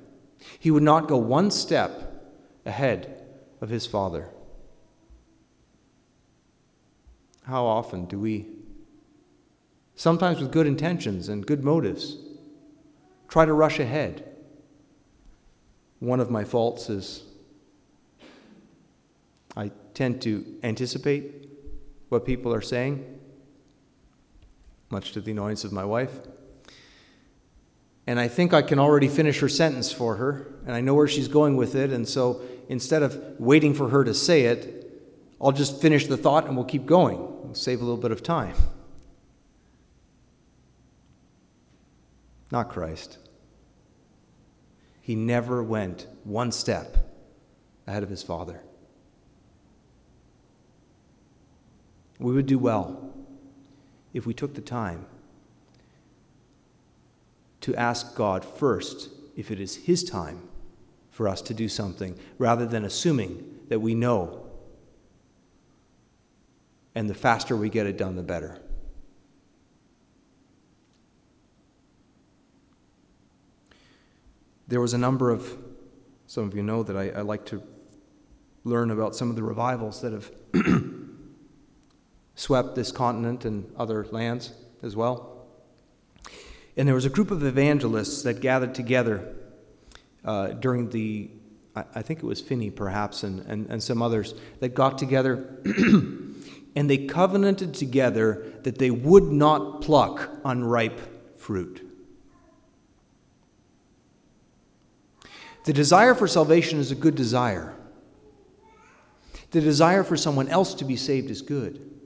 He 0.59 0.69
would 0.69 0.83
not 0.83 1.07
go 1.07 1.15
one 1.15 1.49
step 1.49 2.35
ahead 2.65 3.25
of 3.61 3.69
his 3.69 3.87
Father. 3.87 4.29
How 7.43 7.65
often 7.65 8.03
do 8.05 8.19
we, 8.19 8.47
sometimes 9.95 10.41
with 10.41 10.51
good 10.51 10.67
intentions 10.67 11.29
and 11.29 11.45
good 11.45 11.63
motives, 11.63 12.17
try 13.29 13.45
to 13.45 13.53
rush 13.53 13.79
ahead? 13.79 14.29
One 15.99 16.19
of 16.19 16.29
my 16.29 16.43
faults 16.43 16.89
is 16.89 17.23
I 19.55 19.71
tend 19.93 20.21
to 20.23 20.45
anticipate 20.63 21.47
what 22.09 22.25
people 22.25 22.53
are 22.53 22.61
saying, 22.61 23.18
much 24.89 25.11
to 25.13 25.21
the 25.21 25.31
annoyance 25.31 25.63
of 25.63 25.71
my 25.71 25.85
wife. 25.85 26.11
And 28.07 28.19
I 28.19 28.27
think 28.27 28.53
I 28.53 28.61
can 28.61 28.79
already 28.79 29.07
finish 29.07 29.39
her 29.39 29.49
sentence 29.49 29.91
for 29.91 30.15
her, 30.15 30.51
and 30.65 30.75
I 30.75 30.81
know 30.81 30.95
where 30.95 31.07
she's 31.07 31.27
going 31.27 31.55
with 31.55 31.75
it, 31.75 31.91
and 31.91 32.07
so 32.07 32.41
instead 32.67 33.03
of 33.03 33.39
waiting 33.39 33.73
for 33.73 33.89
her 33.89 34.03
to 34.03 34.13
say 34.13 34.45
it, 34.45 34.79
I'll 35.41 35.51
just 35.51 35.81
finish 35.81 36.07
the 36.07 36.17
thought 36.17 36.47
and 36.47 36.55
we'll 36.55 36.65
keep 36.65 36.85
going. 36.85 37.19
We'll 37.19 37.55
save 37.55 37.81
a 37.81 37.83
little 37.83 38.01
bit 38.01 38.11
of 38.11 38.23
time. 38.23 38.55
Not 42.51 42.69
Christ. 42.69 43.17
He 45.01 45.15
never 45.15 45.63
went 45.63 46.07
one 46.23 46.51
step 46.51 46.97
ahead 47.87 48.03
of 48.03 48.09
his 48.09 48.23
Father. 48.23 48.61
We 52.19 52.33
would 52.33 52.47
do 52.47 52.59
well 52.59 53.13
if 54.13 54.25
we 54.25 54.33
took 54.33 54.55
the 54.55 54.61
time 54.61 55.05
to 57.61 57.75
ask 57.75 58.15
God 58.15 58.43
first 58.43 59.09
if 59.35 59.51
it 59.51 59.59
is 59.59 59.75
His 59.75 60.03
time 60.03 60.41
for 61.11 61.27
us 61.27 61.41
to 61.41 61.53
do 61.53 61.67
something, 61.67 62.17
rather 62.37 62.65
than 62.65 62.85
assuming 62.85 63.59
that 63.67 63.79
we 63.79 63.93
know. 63.93 64.45
And 66.95 67.09
the 67.09 67.13
faster 67.13 67.55
we 67.55 67.69
get 67.69 67.85
it 67.85 67.97
done, 67.97 68.15
the 68.15 68.23
better. 68.23 68.57
There 74.67 74.79
was 74.79 74.93
a 74.93 74.97
number 74.97 75.29
of, 75.29 75.57
some 76.27 76.45
of 76.45 76.55
you 76.55 76.63
know 76.63 76.83
that 76.83 76.95
I, 76.95 77.09
I 77.09 77.21
like 77.21 77.45
to 77.47 77.61
learn 78.63 78.91
about 78.91 79.15
some 79.15 79.29
of 79.29 79.35
the 79.35 79.43
revivals 79.43 80.01
that 80.01 80.13
have 80.13 80.31
swept 82.39 82.73
this 82.73 82.89
continent 82.89 83.43
and 83.43 83.69
other 83.77 84.05
lands 84.11 84.53
as 84.81 84.95
well. 84.95 85.45
And 86.77 86.87
there 86.87 86.95
was 86.95 87.03
a 87.03 87.09
group 87.09 87.31
of 87.31 87.43
evangelists 87.43 88.23
that 88.23 88.39
gathered 88.39 88.73
together 88.73 89.35
uh, 90.23 90.47
during 90.49 90.89
the, 90.89 91.29
I, 91.75 91.83
I, 91.95 92.01
think 92.01 92.19
it 92.19 92.25
was 92.25 92.39
Finney 92.39 92.69
perhaps, 92.69 93.23
and, 93.23 93.41
and, 93.41 93.69
and 93.69 93.83
some 93.83 94.01
others, 94.01 94.35
that 94.61 94.69
got 94.69 94.97
together 94.97 95.59
and 95.65 96.89
they 96.89 97.07
covenanted 97.07 97.73
together 97.73 98.53
that 98.63 98.77
they 98.77 98.89
would 98.89 99.25
not 99.25 99.81
pluck 99.81 100.29
unripe 100.45 101.37
fruit. 101.37 101.85
The 105.65 105.73
desire 105.73 106.15
for 106.15 106.25
salvation 106.25 106.79
is 106.79 106.89
a 106.89 106.95
good 106.95 107.15
desire. 107.15 107.75
The 109.51 109.59
desire 109.59 110.05
for 110.05 110.15
someone 110.15 110.47
else 110.47 110.73
to 110.75 110.85
be 110.85 110.95
saved 110.95 111.29
is 111.29 111.41
good. 111.41 111.98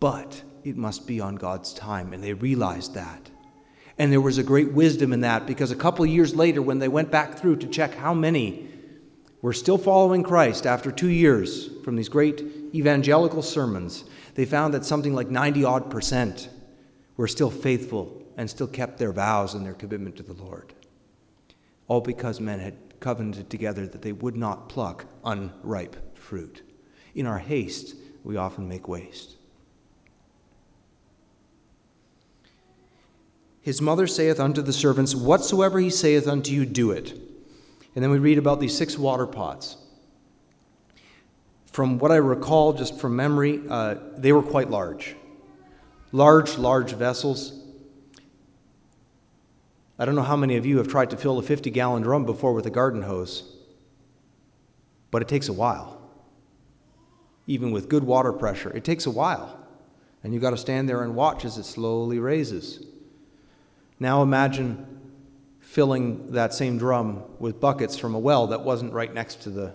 But 0.00 0.42
it 0.64 0.76
must 0.76 1.06
be 1.06 1.20
on 1.20 1.36
God's 1.36 1.72
time, 1.72 2.12
and 2.12 2.22
they 2.22 2.32
realized 2.32 2.94
that. 2.94 3.30
And 3.98 4.12
there 4.12 4.20
was 4.20 4.38
a 4.38 4.42
great 4.42 4.72
wisdom 4.72 5.12
in 5.12 5.20
that 5.22 5.46
because 5.46 5.70
a 5.70 5.76
couple 5.76 6.04
years 6.04 6.34
later, 6.34 6.60
when 6.60 6.78
they 6.78 6.88
went 6.88 7.10
back 7.10 7.38
through 7.38 7.56
to 7.56 7.66
check 7.66 7.94
how 7.94 8.12
many 8.12 8.68
were 9.40 9.52
still 9.52 9.78
following 9.78 10.22
Christ 10.22 10.66
after 10.66 10.90
two 10.90 11.08
years 11.08 11.70
from 11.82 11.96
these 11.96 12.08
great 12.08 12.42
evangelical 12.74 13.42
sermons, 13.42 14.04
they 14.34 14.44
found 14.44 14.74
that 14.74 14.84
something 14.84 15.14
like 15.14 15.30
90 15.30 15.64
odd 15.64 15.90
percent 15.90 16.50
were 17.16 17.28
still 17.28 17.50
faithful 17.50 18.22
and 18.36 18.50
still 18.50 18.66
kept 18.66 18.98
their 18.98 19.12
vows 19.12 19.54
and 19.54 19.64
their 19.64 19.72
commitment 19.72 20.16
to 20.16 20.22
the 20.22 20.34
Lord. 20.34 20.74
All 21.88 22.02
because 22.02 22.40
men 22.40 22.60
had 22.60 22.74
covenanted 23.00 23.48
together 23.48 23.86
that 23.86 24.02
they 24.02 24.12
would 24.12 24.36
not 24.36 24.68
pluck 24.68 25.06
unripe 25.24 26.18
fruit. 26.18 26.62
In 27.14 27.26
our 27.26 27.38
haste, 27.38 27.94
we 28.24 28.36
often 28.36 28.68
make 28.68 28.88
waste. 28.88 29.35
His 33.66 33.82
mother 33.82 34.06
saith 34.06 34.38
unto 34.38 34.62
the 34.62 34.72
servants, 34.72 35.12
Whatsoever 35.12 35.80
he 35.80 35.90
saith 35.90 36.28
unto 36.28 36.52
you, 36.52 36.64
do 36.64 36.92
it. 36.92 37.10
And 37.96 38.04
then 38.04 38.12
we 38.12 38.20
read 38.20 38.38
about 38.38 38.60
these 38.60 38.78
six 38.78 38.96
water 38.96 39.26
pots. 39.26 39.76
From 41.72 41.98
what 41.98 42.12
I 42.12 42.16
recall, 42.16 42.74
just 42.74 43.00
from 43.00 43.16
memory, 43.16 43.60
uh, 43.68 43.96
they 44.16 44.30
were 44.30 44.44
quite 44.44 44.70
large. 44.70 45.16
Large, 46.12 46.58
large 46.58 46.92
vessels. 46.92 47.60
I 49.98 50.04
don't 50.04 50.14
know 50.14 50.22
how 50.22 50.36
many 50.36 50.56
of 50.56 50.64
you 50.64 50.78
have 50.78 50.86
tried 50.86 51.10
to 51.10 51.16
fill 51.16 51.40
a 51.40 51.42
50 51.42 51.68
gallon 51.70 52.04
drum 52.04 52.24
before 52.24 52.52
with 52.52 52.66
a 52.66 52.70
garden 52.70 53.02
hose, 53.02 53.52
but 55.10 55.22
it 55.22 55.26
takes 55.26 55.48
a 55.48 55.52
while. 55.52 56.00
Even 57.48 57.72
with 57.72 57.88
good 57.88 58.04
water 58.04 58.32
pressure, 58.32 58.70
it 58.76 58.84
takes 58.84 59.06
a 59.06 59.10
while. 59.10 59.58
And 60.22 60.32
you've 60.32 60.42
got 60.42 60.50
to 60.50 60.56
stand 60.56 60.88
there 60.88 61.02
and 61.02 61.16
watch 61.16 61.44
as 61.44 61.58
it 61.58 61.64
slowly 61.64 62.20
raises. 62.20 62.86
Now 63.98 64.22
imagine 64.22 64.86
filling 65.60 66.32
that 66.32 66.54
same 66.54 66.78
drum 66.78 67.22
with 67.38 67.60
buckets 67.60 67.98
from 67.98 68.14
a 68.14 68.18
well 68.18 68.46
that 68.48 68.62
wasn't 68.62 68.92
right 68.92 69.12
next 69.12 69.42
to 69.42 69.50
the 69.50 69.74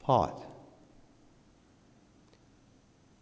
pot. 0.00 0.46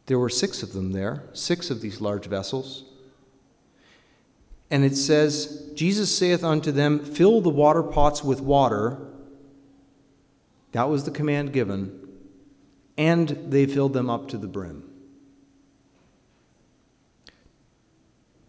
There 0.07 0.19
were 0.19 0.31
six 0.31 0.63
of 0.63 0.73
them 0.73 0.93
there, 0.93 1.25
six 1.35 1.71
of 1.71 1.81
these 1.81 2.01
large 2.01 2.27
vessels. 2.27 2.85
And 4.71 4.85
it 4.85 4.97
says, 4.97 5.71
Jesus 5.75 6.17
saith 6.17 6.45
unto 6.45 6.73
them, 6.73 6.99
Fill 7.05 7.41
the 7.41 7.51
water 7.51 7.83
pots 7.83 8.25
with 8.25 8.41
water. 8.41 8.99
That 10.73 10.89
was 10.89 11.05
the 11.05 11.11
command 11.11 11.53
given. 11.53 12.09
And 12.97 13.29
they 13.29 13.67
filled 13.67 13.93
them 13.93 14.11
up 14.11 14.29
to 14.29 14.39
the 14.39 14.47
brim. 14.47 14.88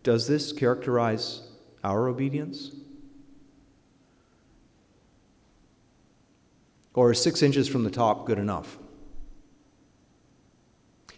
Does 0.03 0.27
this 0.27 0.51
characterize 0.51 1.41
our 1.83 2.07
obedience? 2.07 2.75
Or 6.93 7.11
is 7.11 7.21
six 7.21 7.41
inches 7.41 7.67
from 7.67 7.83
the 7.83 7.91
top 7.91 8.25
good 8.25 8.37
enough? 8.37 8.77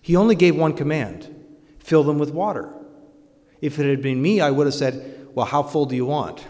He 0.02 0.16
only 0.16 0.36
gave 0.36 0.56
one 0.56 0.74
command 0.74 1.36
fill 1.80 2.04
them 2.04 2.20
with 2.20 2.32
water. 2.32 2.72
If 3.60 3.80
it 3.80 3.90
had 3.90 4.02
been 4.02 4.22
me, 4.22 4.40
I 4.40 4.52
would 4.52 4.68
have 4.68 4.74
said, 4.74 5.30
Well, 5.34 5.46
how 5.46 5.64
full 5.64 5.86
do 5.86 5.96
you 5.96 6.06
want? 6.06 6.46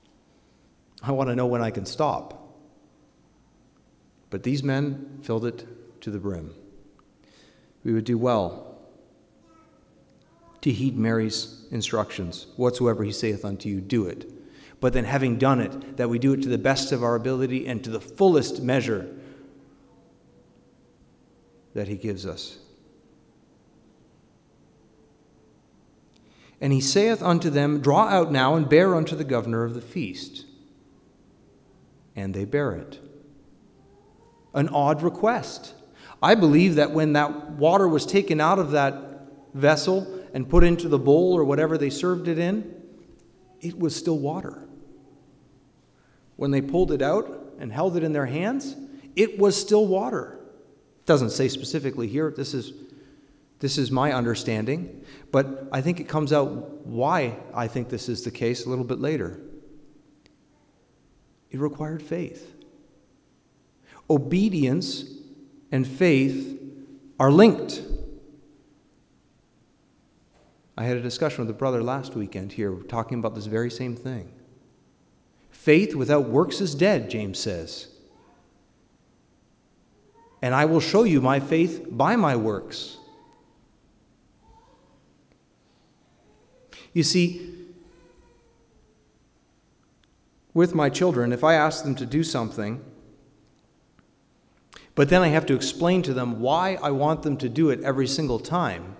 I 1.02 1.12
want 1.12 1.28
to 1.28 1.36
know 1.36 1.46
when 1.46 1.62
I 1.62 1.70
can 1.70 1.86
stop. 1.86 2.36
But 4.28 4.42
these 4.42 4.62
men 4.62 5.18
filled 5.22 5.44
it 5.44 5.66
to 6.02 6.10
the 6.10 6.18
brim. 6.18 6.54
We 7.84 7.92
would 7.92 8.04
do 8.04 8.18
well 8.18 8.69
to 10.62 10.70
heed 10.70 10.96
Mary's 10.96 11.64
instructions. 11.70 12.46
Whatsoever 12.56 13.04
he 13.04 13.12
saith 13.12 13.44
unto 13.44 13.68
you, 13.68 13.80
do 13.80 14.06
it. 14.06 14.30
But 14.80 14.94
then, 14.94 15.04
having 15.04 15.36
done 15.36 15.60
it, 15.60 15.98
that 15.98 16.08
we 16.08 16.18
do 16.18 16.32
it 16.32 16.42
to 16.42 16.48
the 16.48 16.58
best 16.58 16.90
of 16.90 17.04
our 17.04 17.14
ability 17.14 17.66
and 17.66 17.84
to 17.84 17.90
the 17.90 18.00
fullest 18.00 18.62
measure 18.62 19.14
that 21.74 21.86
he 21.86 21.96
gives 21.96 22.24
us. 22.24 22.58
And 26.60 26.72
he 26.72 26.80
saith 26.80 27.22
unto 27.22 27.50
them, 27.50 27.80
Draw 27.80 28.08
out 28.08 28.32
now 28.32 28.54
and 28.54 28.68
bear 28.68 28.94
unto 28.94 29.16
the 29.16 29.24
governor 29.24 29.64
of 29.64 29.74
the 29.74 29.80
feast. 29.80 30.44
And 32.16 32.34
they 32.34 32.44
bear 32.44 32.72
it. 32.72 32.98
An 34.52 34.68
odd 34.68 35.02
request. 35.02 35.74
I 36.22 36.34
believe 36.34 36.74
that 36.74 36.90
when 36.90 37.14
that 37.14 37.52
water 37.52 37.88
was 37.88 38.04
taken 38.04 38.40
out 38.40 38.58
of 38.58 38.72
that 38.72 38.94
vessel, 39.54 40.19
and 40.32 40.48
put 40.48 40.64
into 40.64 40.88
the 40.88 40.98
bowl 40.98 41.34
or 41.34 41.44
whatever 41.44 41.76
they 41.76 41.90
served 41.90 42.28
it 42.28 42.38
in, 42.38 42.74
it 43.60 43.78
was 43.78 43.94
still 43.94 44.18
water. 44.18 44.66
When 46.36 46.50
they 46.50 46.62
pulled 46.62 46.92
it 46.92 47.02
out 47.02 47.54
and 47.58 47.72
held 47.72 47.96
it 47.96 48.02
in 48.02 48.12
their 48.12 48.26
hands, 48.26 48.74
it 49.16 49.38
was 49.38 49.60
still 49.60 49.86
water. 49.86 50.40
It 51.00 51.06
doesn't 51.06 51.30
say 51.30 51.48
specifically 51.48 52.08
here, 52.08 52.32
this 52.34 52.54
is, 52.54 52.72
this 53.58 53.76
is 53.76 53.90
my 53.90 54.12
understanding, 54.12 55.04
but 55.30 55.68
I 55.72 55.82
think 55.82 56.00
it 56.00 56.08
comes 56.08 56.32
out 56.32 56.86
why 56.86 57.36
I 57.52 57.68
think 57.68 57.88
this 57.88 58.08
is 58.08 58.22
the 58.22 58.30
case 58.30 58.64
a 58.64 58.70
little 58.70 58.84
bit 58.84 59.00
later. 59.00 59.40
It 61.50 61.58
required 61.58 62.02
faith. 62.02 62.54
Obedience 64.08 65.04
and 65.70 65.86
faith 65.86 66.58
are 67.18 67.30
linked. 67.30 67.82
I 70.80 70.84
had 70.84 70.96
a 70.96 71.02
discussion 71.02 71.44
with 71.44 71.54
a 71.54 71.58
brother 71.58 71.82
last 71.82 72.14
weekend 72.14 72.52
here 72.52 72.72
talking 72.88 73.18
about 73.18 73.34
this 73.34 73.44
very 73.44 73.70
same 73.70 73.94
thing. 73.94 74.32
Faith 75.50 75.94
without 75.94 76.30
works 76.30 76.62
is 76.62 76.74
dead, 76.74 77.10
James 77.10 77.38
says. 77.38 77.88
And 80.40 80.54
I 80.54 80.64
will 80.64 80.80
show 80.80 81.02
you 81.02 81.20
my 81.20 81.38
faith 81.38 81.86
by 81.90 82.16
my 82.16 82.34
works. 82.34 82.96
You 86.94 87.02
see, 87.02 87.54
with 90.54 90.74
my 90.74 90.88
children, 90.88 91.30
if 91.34 91.44
I 91.44 91.56
ask 91.56 91.84
them 91.84 91.94
to 91.96 92.06
do 92.06 92.24
something, 92.24 92.82
but 94.94 95.10
then 95.10 95.20
I 95.20 95.28
have 95.28 95.44
to 95.44 95.54
explain 95.54 96.00
to 96.04 96.14
them 96.14 96.40
why 96.40 96.78
I 96.82 96.90
want 96.90 97.22
them 97.22 97.36
to 97.36 97.50
do 97.50 97.68
it 97.68 97.82
every 97.82 98.06
single 98.06 98.38
time, 98.38 98.96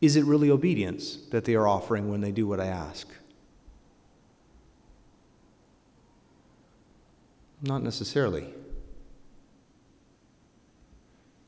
is 0.00 0.16
it 0.16 0.24
really 0.24 0.50
obedience 0.50 1.16
that 1.30 1.44
they 1.44 1.54
are 1.54 1.68
offering 1.68 2.10
when 2.10 2.20
they 2.20 2.32
do 2.32 2.46
what 2.46 2.60
I 2.60 2.66
ask? 2.66 3.06
Not 7.62 7.82
necessarily. 7.82 8.46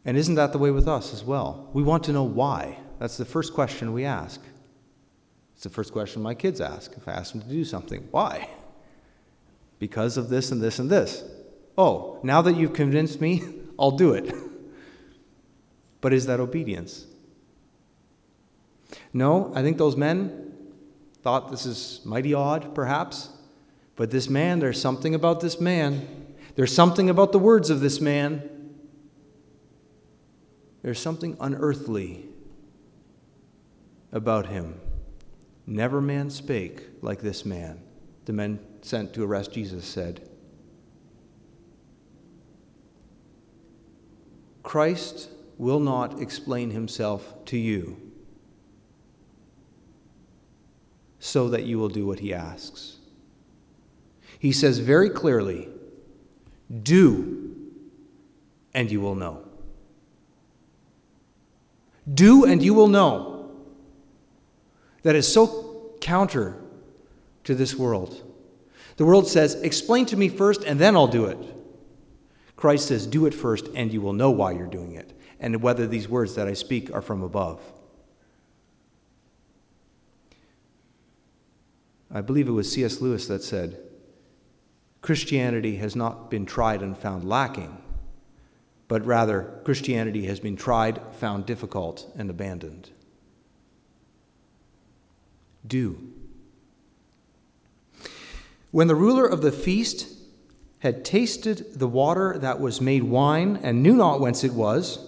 And 0.04 0.16
isn't 0.16 0.34
that 0.34 0.52
the 0.52 0.58
way 0.58 0.70
with 0.70 0.88
us 0.88 1.14
as 1.14 1.24
well? 1.24 1.70
We 1.72 1.82
want 1.82 2.04
to 2.04 2.12
know 2.12 2.24
why. 2.24 2.78
That's 2.98 3.16
the 3.16 3.24
first 3.24 3.54
question 3.54 3.92
we 3.92 4.04
ask. 4.04 4.40
It's 5.54 5.62
the 5.62 5.70
first 5.70 5.92
question 5.92 6.22
my 6.22 6.34
kids 6.34 6.60
ask 6.60 6.92
if 6.96 7.06
I 7.08 7.12
ask 7.12 7.32
them 7.32 7.42
to 7.42 7.48
do 7.48 7.64
something. 7.64 8.06
Why? 8.10 8.50
Because 9.78 10.16
of 10.16 10.28
this 10.28 10.50
and 10.50 10.60
this 10.60 10.78
and 10.78 10.90
this. 10.90 11.24
Oh, 11.78 12.20
now 12.22 12.42
that 12.42 12.56
you've 12.56 12.74
convinced 12.74 13.20
me, 13.20 13.42
I'll 13.78 13.92
do 13.92 14.12
it. 14.12 14.34
But 16.02 16.12
is 16.12 16.26
that 16.26 16.40
obedience? 16.40 17.06
No, 19.12 19.52
I 19.54 19.62
think 19.62 19.78
those 19.78 19.96
men 19.96 20.52
thought 21.22 21.50
this 21.50 21.66
is 21.66 22.00
mighty 22.04 22.34
odd, 22.34 22.74
perhaps. 22.74 23.30
But 23.96 24.10
this 24.10 24.28
man, 24.28 24.58
there's 24.58 24.80
something 24.80 25.14
about 25.14 25.40
this 25.40 25.60
man. 25.60 26.34
There's 26.56 26.74
something 26.74 27.08
about 27.08 27.32
the 27.32 27.38
words 27.38 27.70
of 27.70 27.80
this 27.80 28.00
man. 28.00 28.48
There's 30.82 30.98
something 30.98 31.36
unearthly 31.40 32.26
about 34.10 34.46
him. 34.46 34.80
Never 35.66 36.00
man 36.00 36.28
spake 36.28 36.82
like 37.02 37.20
this 37.20 37.46
man, 37.46 37.80
the 38.24 38.32
men 38.32 38.58
sent 38.82 39.14
to 39.14 39.24
arrest 39.24 39.52
Jesus 39.52 39.84
said. 39.84 40.28
Christ 44.62 45.30
will 45.56 45.80
not 45.80 46.20
explain 46.20 46.70
himself 46.70 47.44
to 47.46 47.56
you 47.56 48.11
so 51.24 51.48
that 51.50 51.62
you 51.62 51.78
will 51.78 51.88
do 51.88 52.04
what 52.04 52.18
he 52.18 52.34
asks. 52.34 52.96
He 54.40 54.50
says 54.50 54.80
very 54.80 55.08
clearly, 55.08 55.68
Do, 56.82 57.54
and 58.74 58.90
you 58.90 59.00
will 59.00 59.14
know. 59.14 59.44
Do, 62.12 62.44
and 62.44 62.60
you 62.60 62.74
will 62.74 62.88
know. 62.88 63.52
That 65.04 65.14
is 65.14 65.32
so 65.32 65.92
counter 66.00 66.56
to 67.44 67.54
this 67.54 67.76
world. 67.76 68.20
The 68.96 69.04
world 69.04 69.28
says, 69.28 69.54
Explain 69.54 70.06
to 70.06 70.16
me 70.16 70.28
first, 70.28 70.64
and 70.64 70.80
then 70.80 70.96
I'll 70.96 71.06
do 71.06 71.26
it. 71.26 71.38
Christ 72.56 72.88
says, 72.88 73.06
Do 73.06 73.26
it 73.26 73.34
first, 73.34 73.68
and 73.76 73.92
you 73.92 74.00
will 74.00 74.12
know 74.12 74.32
why 74.32 74.50
you're 74.50 74.66
doing 74.66 74.96
it 74.96 75.16
and 75.38 75.62
whether 75.62 75.86
these 75.86 76.08
words 76.08 76.34
that 76.34 76.48
I 76.48 76.54
speak 76.54 76.92
are 76.92 77.02
from 77.02 77.22
above. 77.22 77.60
I 82.12 82.20
believe 82.20 82.46
it 82.46 82.52
was 82.52 82.70
C.S. 82.70 83.00
Lewis 83.00 83.26
that 83.26 83.42
said, 83.42 83.78
Christianity 85.00 85.76
has 85.76 85.96
not 85.96 86.30
been 86.30 86.46
tried 86.46 86.82
and 86.82 86.96
found 86.96 87.24
lacking, 87.24 87.82
but 88.86 89.04
rather 89.04 89.60
Christianity 89.64 90.26
has 90.26 90.38
been 90.38 90.56
tried, 90.56 91.00
found 91.14 91.46
difficult, 91.46 92.12
and 92.16 92.28
abandoned. 92.28 92.90
Do. 95.66 96.12
When 98.70 98.88
the 98.88 98.94
ruler 98.94 99.26
of 99.26 99.42
the 99.42 99.52
feast 99.52 100.08
had 100.80 101.04
tasted 101.04 101.78
the 101.78 101.88
water 101.88 102.38
that 102.38 102.60
was 102.60 102.80
made 102.80 103.04
wine 103.04 103.58
and 103.62 103.82
knew 103.82 103.94
not 103.94 104.20
whence 104.20 104.44
it 104.44 104.52
was, 104.52 104.98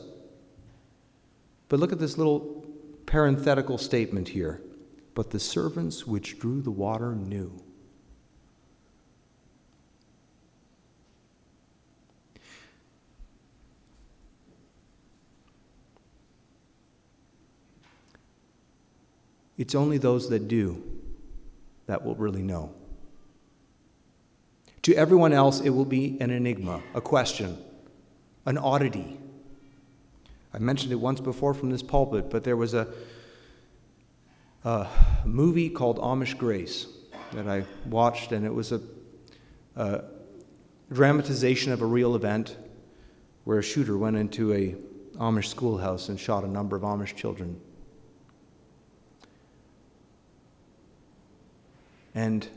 but 1.69 1.81
look 1.81 1.93
at 1.93 1.99
this 1.99 2.17
little 2.17 2.65
parenthetical 3.07 3.79
statement 3.79 4.29
here. 4.29 4.61
But 5.15 5.31
the 5.31 5.41
servants 5.41 6.07
which 6.07 6.39
drew 6.39 6.61
the 6.61 6.71
water 6.71 7.15
knew. 7.15 7.63
It's 19.57 19.75
only 19.75 19.99
those 19.99 20.29
that 20.31 20.49
do 20.49 20.83
that 21.87 22.05
will 22.05 22.17
really 22.17 22.43
know. 22.43 22.75
To 24.83 24.95
everyone 24.95 25.33
else, 25.33 25.61
it 25.61 25.71
will 25.71 25.85
be 25.85 26.19
an 26.21 26.31
enigma, 26.31 26.83
a 26.95 27.01
question, 27.01 27.57
an 28.45 28.59
oddity. 28.59 29.19
I 30.53 30.59
mentioned 30.59 30.93
it 30.93 30.97
once 30.97 31.21
before 31.21 31.55
from 31.55 31.71
this 31.71 31.83
pulpit, 31.83 32.31
but 32.31 32.45
there 32.45 32.57
was 32.57 32.75
a, 32.75 32.89
a 34.65 34.89
movie 35.25 35.69
called 35.69 35.99
Amish 35.99 36.37
Grace 36.37 36.87
that 37.33 37.47
I 37.47 37.65
watched, 37.87 38.33
and 38.33 38.47
it 38.47 38.53
was 38.53 38.73
a, 38.73 38.81
a 39.77 40.05
dramatization 40.93 41.73
of 41.73 41.83
a 41.83 41.87
real 41.87 42.17
event 42.17 42.57
where 43.45 43.59
a 43.59 43.63
shooter 43.63 43.99
went 43.99 44.17
into 44.17 44.55
a 44.55 44.75
Amish 45.19 45.47
schoolhouse 45.47 46.09
and 46.09 46.19
shot 46.19 46.45
a 46.45 46.49
number 46.49 46.77
of 46.77 46.83
Amish 46.83 47.15
children. 47.15 47.61
And 52.15 52.49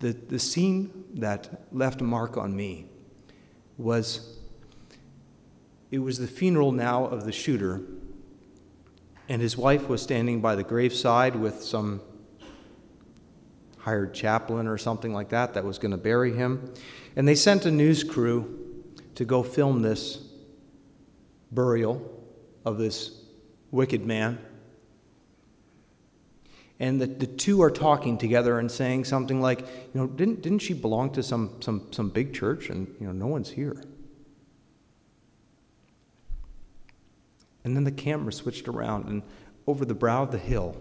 the, 0.00 0.12
the 0.12 0.38
scene 0.38 1.04
that 1.14 1.66
left 1.72 2.00
a 2.00 2.04
mark 2.04 2.36
on 2.36 2.56
me 2.56 2.86
was 3.78 4.36
it 5.90 5.98
was 5.98 6.18
the 6.18 6.26
funeral 6.26 6.72
now 6.72 7.04
of 7.04 7.24
the 7.24 7.32
shooter, 7.32 7.82
and 9.30 9.40
his 9.40 9.56
wife 9.56 9.88
was 9.88 10.02
standing 10.02 10.40
by 10.40 10.56
the 10.56 10.64
graveside 10.64 11.36
with 11.36 11.62
some 11.62 12.00
hired 13.78 14.12
chaplain 14.12 14.66
or 14.66 14.76
something 14.76 15.14
like 15.14 15.28
that 15.28 15.54
that 15.54 15.64
was 15.64 15.78
going 15.78 15.92
to 15.92 15.96
bury 15.96 16.34
him. 16.34 16.74
And 17.14 17.28
they 17.28 17.36
sent 17.36 17.64
a 17.64 17.70
news 17.70 18.02
crew 18.02 18.82
to 19.14 19.24
go 19.24 19.44
film 19.44 19.82
this 19.82 20.18
burial 21.52 22.24
of 22.64 22.78
this 22.78 23.22
wicked 23.70 24.04
man. 24.04 24.40
And 26.80 27.00
the, 27.00 27.06
the 27.06 27.28
two 27.28 27.62
are 27.62 27.70
talking 27.70 28.18
together 28.18 28.58
and 28.58 28.68
saying 28.68 29.04
something 29.04 29.40
like, 29.40 29.60
you 29.60 30.00
know, 30.00 30.08
didn't, 30.08 30.42
didn't 30.42 30.58
she 30.58 30.74
belong 30.74 31.12
to 31.12 31.22
some, 31.22 31.54
some, 31.60 31.86
some 31.92 32.08
big 32.08 32.34
church? 32.34 32.68
And, 32.68 32.92
you 32.98 33.06
know, 33.06 33.12
no 33.12 33.28
one's 33.28 33.50
here. 33.50 33.80
And 37.64 37.76
then 37.76 37.84
the 37.84 37.92
camera 37.92 38.32
switched 38.32 38.68
around, 38.68 39.06
and 39.06 39.22
over 39.66 39.84
the 39.84 39.94
brow 39.94 40.22
of 40.22 40.32
the 40.32 40.38
hill, 40.38 40.80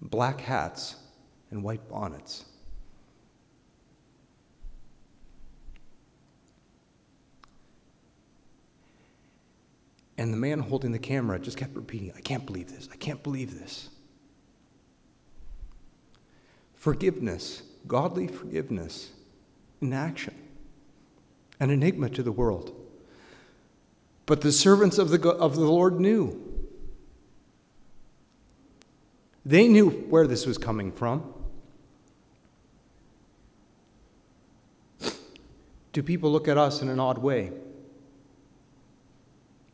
black 0.00 0.40
hats 0.40 0.96
and 1.50 1.62
white 1.62 1.88
bonnets. 1.88 2.44
And 10.18 10.32
the 10.32 10.36
man 10.38 10.60
holding 10.60 10.92
the 10.92 10.98
camera 10.98 11.38
just 11.38 11.56
kept 11.56 11.74
repeating, 11.74 12.12
I 12.16 12.20
can't 12.20 12.46
believe 12.46 12.70
this, 12.70 12.88
I 12.92 12.96
can't 12.96 13.22
believe 13.22 13.58
this. 13.58 13.90
Forgiveness, 16.74 17.62
godly 17.86 18.26
forgiveness 18.26 19.12
in 19.80 19.92
action, 19.92 20.34
an 21.60 21.70
enigma 21.70 22.08
to 22.10 22.22
the 22.22 22.32
world. 22.32 22.81
But 24.26 24.40
the 24.40 24.52
servants 24.52 24.98
of 24.98 25.10
the, 25.10 25.30
of 25.30 25.56
the 25.56 25.62
Lord 25.62 26.00
knew. 26.00 26.40
They 29.44 29.66
knew 29.66 29.90
where 29.90 30.26
this 30.26 30.46
was 30.46 30.58
coming 30.58 30.92
from. 30.92 31.34
Do 35.92 36.02
people 36.02 36.30
look 36.30 36.48
at 36.48 36.56
us 36.56 36.80
in 36.80 36.88
an 36.88 36.98
odd 36.98 37.18
way? 37.18 37.52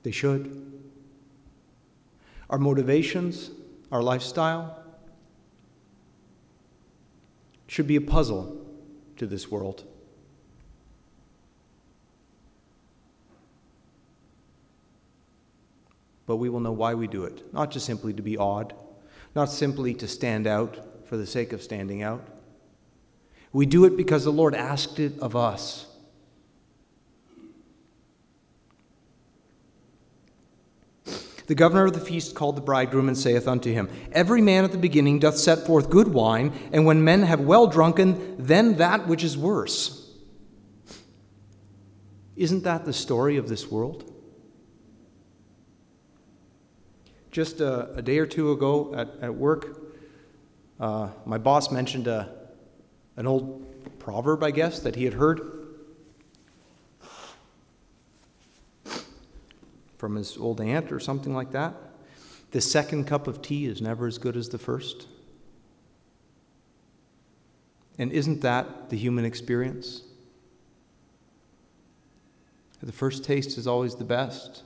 They 0.03 0.11
should. 0.11 0.73
Our 2.51 2.59
motivations, 2.59 3.51
our 3.93 4.03
lifestyle, 4.03 4.83
should 7.67 7.87
be 7.87 7.97
a 7.97 8.01
puzzle 8.01 8.67
to 9.19 9.27
this 9.27 9.51
world. 9.51 9.85
But 16.29 16.37
we 16.37 16.51
will 16.51 16.61
know 16.61 16.73
why 16.73 16.93
we 16.93 17.07
do 17.09 17.25
it. 17.25 17.53
Not 17.55 17.71
just 17.71 17.87
simply 17.87 18.13
to 18.13 18.23
be 18.23 18.37
odd, 18.37 18.75
not 19.35 19.51
simply 19.51 19.95
to 19.95 20.07
stand 20.07 20.47
out 20.47 21.07
for 21.09 21.17
the 21.17 21.27
sake 21.27 21.55
of 21.55 21.63
standing 21.63 22.03
out. 22.03 22.23
We 23.51 23.65
do 23.65 23.87
it 23.87 23.97
because 23.97 24.25
the 24.25 24.31
Lord 24.31 24.55
asked 24.55 25.01
it 25.01 25.19
of 25.21 25.35
us. 25.35 25.87
The 31.47 31.55
governor 31.55 31.87
of 31.87 31.95
the 31.95 32.01
feast 32.01 32.35
called 32.35 32.59
the 32.59 32.61
bridegroom 32.61 33.09
and 33.09 33.17
saith 33.17 33.49
unto 33.49 33.73
him, 33.73 33.89
Every 34.13 34.43
man 34.43 34.65
at 34.65 34.73
the 34.73 34.77
beginning 34.77 35.21
doth 35.21 35.39
set 35.39 35.67
forth 35.67 35.89
good 35.89 36.09
wine, 36.09 36.53
and 36.75 36.85
when 36.85 37.03
men 37.03 37.23
have 37.23 37.41
well 37.41 37.67
drunken, 37.67 38.37
then 38.39 38.77
that 38.77 39.09
which 39.09 39.25
is 39.25 39.39
worse. 39.39 40.13
Isn't 42.37 42.65
that 42.65 42.85
the 42.85 42.93
story 42.93 43.39
of 43.39 43.49
this 43.49 43.71
world? 43.71 44.13
Just 47.39 47.61
a, 47.61 47.93
a, 47.95 48.03
day 48.03 48.19
or 48.19 48.27
two 48.27 48.51
ago 48.51 48.93
at, 48.97 49.11
at 49.23 49.33
work, 49.33 49.81
uh, 50.81 51.09
my 51.25 51.39
boss 51.39 51.71
mentioned 51.71 52.09
a, 52.09 52.29
an 53.15 53.29
old 53.29 53.65
proverb, 54.01 54.43
I 54.43 54.51
guess, 54.51 54.81
that 54.81 54.97
he 54.97 55.05
had 55.05 55.15
heard 55.15 55.69
from 59.99 60.17
his 60.17 60.37
old 60.37 60.61
aunt 60.61 60.91
or 60.91 60.99
something 60.99 61.33
like 61.33 61.53
that. 61.53 61.77
The 62.51 62.61
second 62.61 63.05
cup 63.05 63.29
of 63.29 63.41
tea 63.41 63.67
is 63.67 63.81
never 63.81 64.09
as 64.09 64.19
good 64.19 64.37
as 64.37 64.49
the 64.49 64.59
first. 64.59 65.07
And 67.99 68.11
isn't 68.11 68.41
that 68.41 68.91
the 68.91 68.97
human 68.97 69.25
experience? 69.25 70.03
The 72.83 72.91
first 72.91 73.23
taste 73.23 73.57
is 73.59 73.69
always 73.69 73.95
the 73.95 74.05
best, 74.05 74.65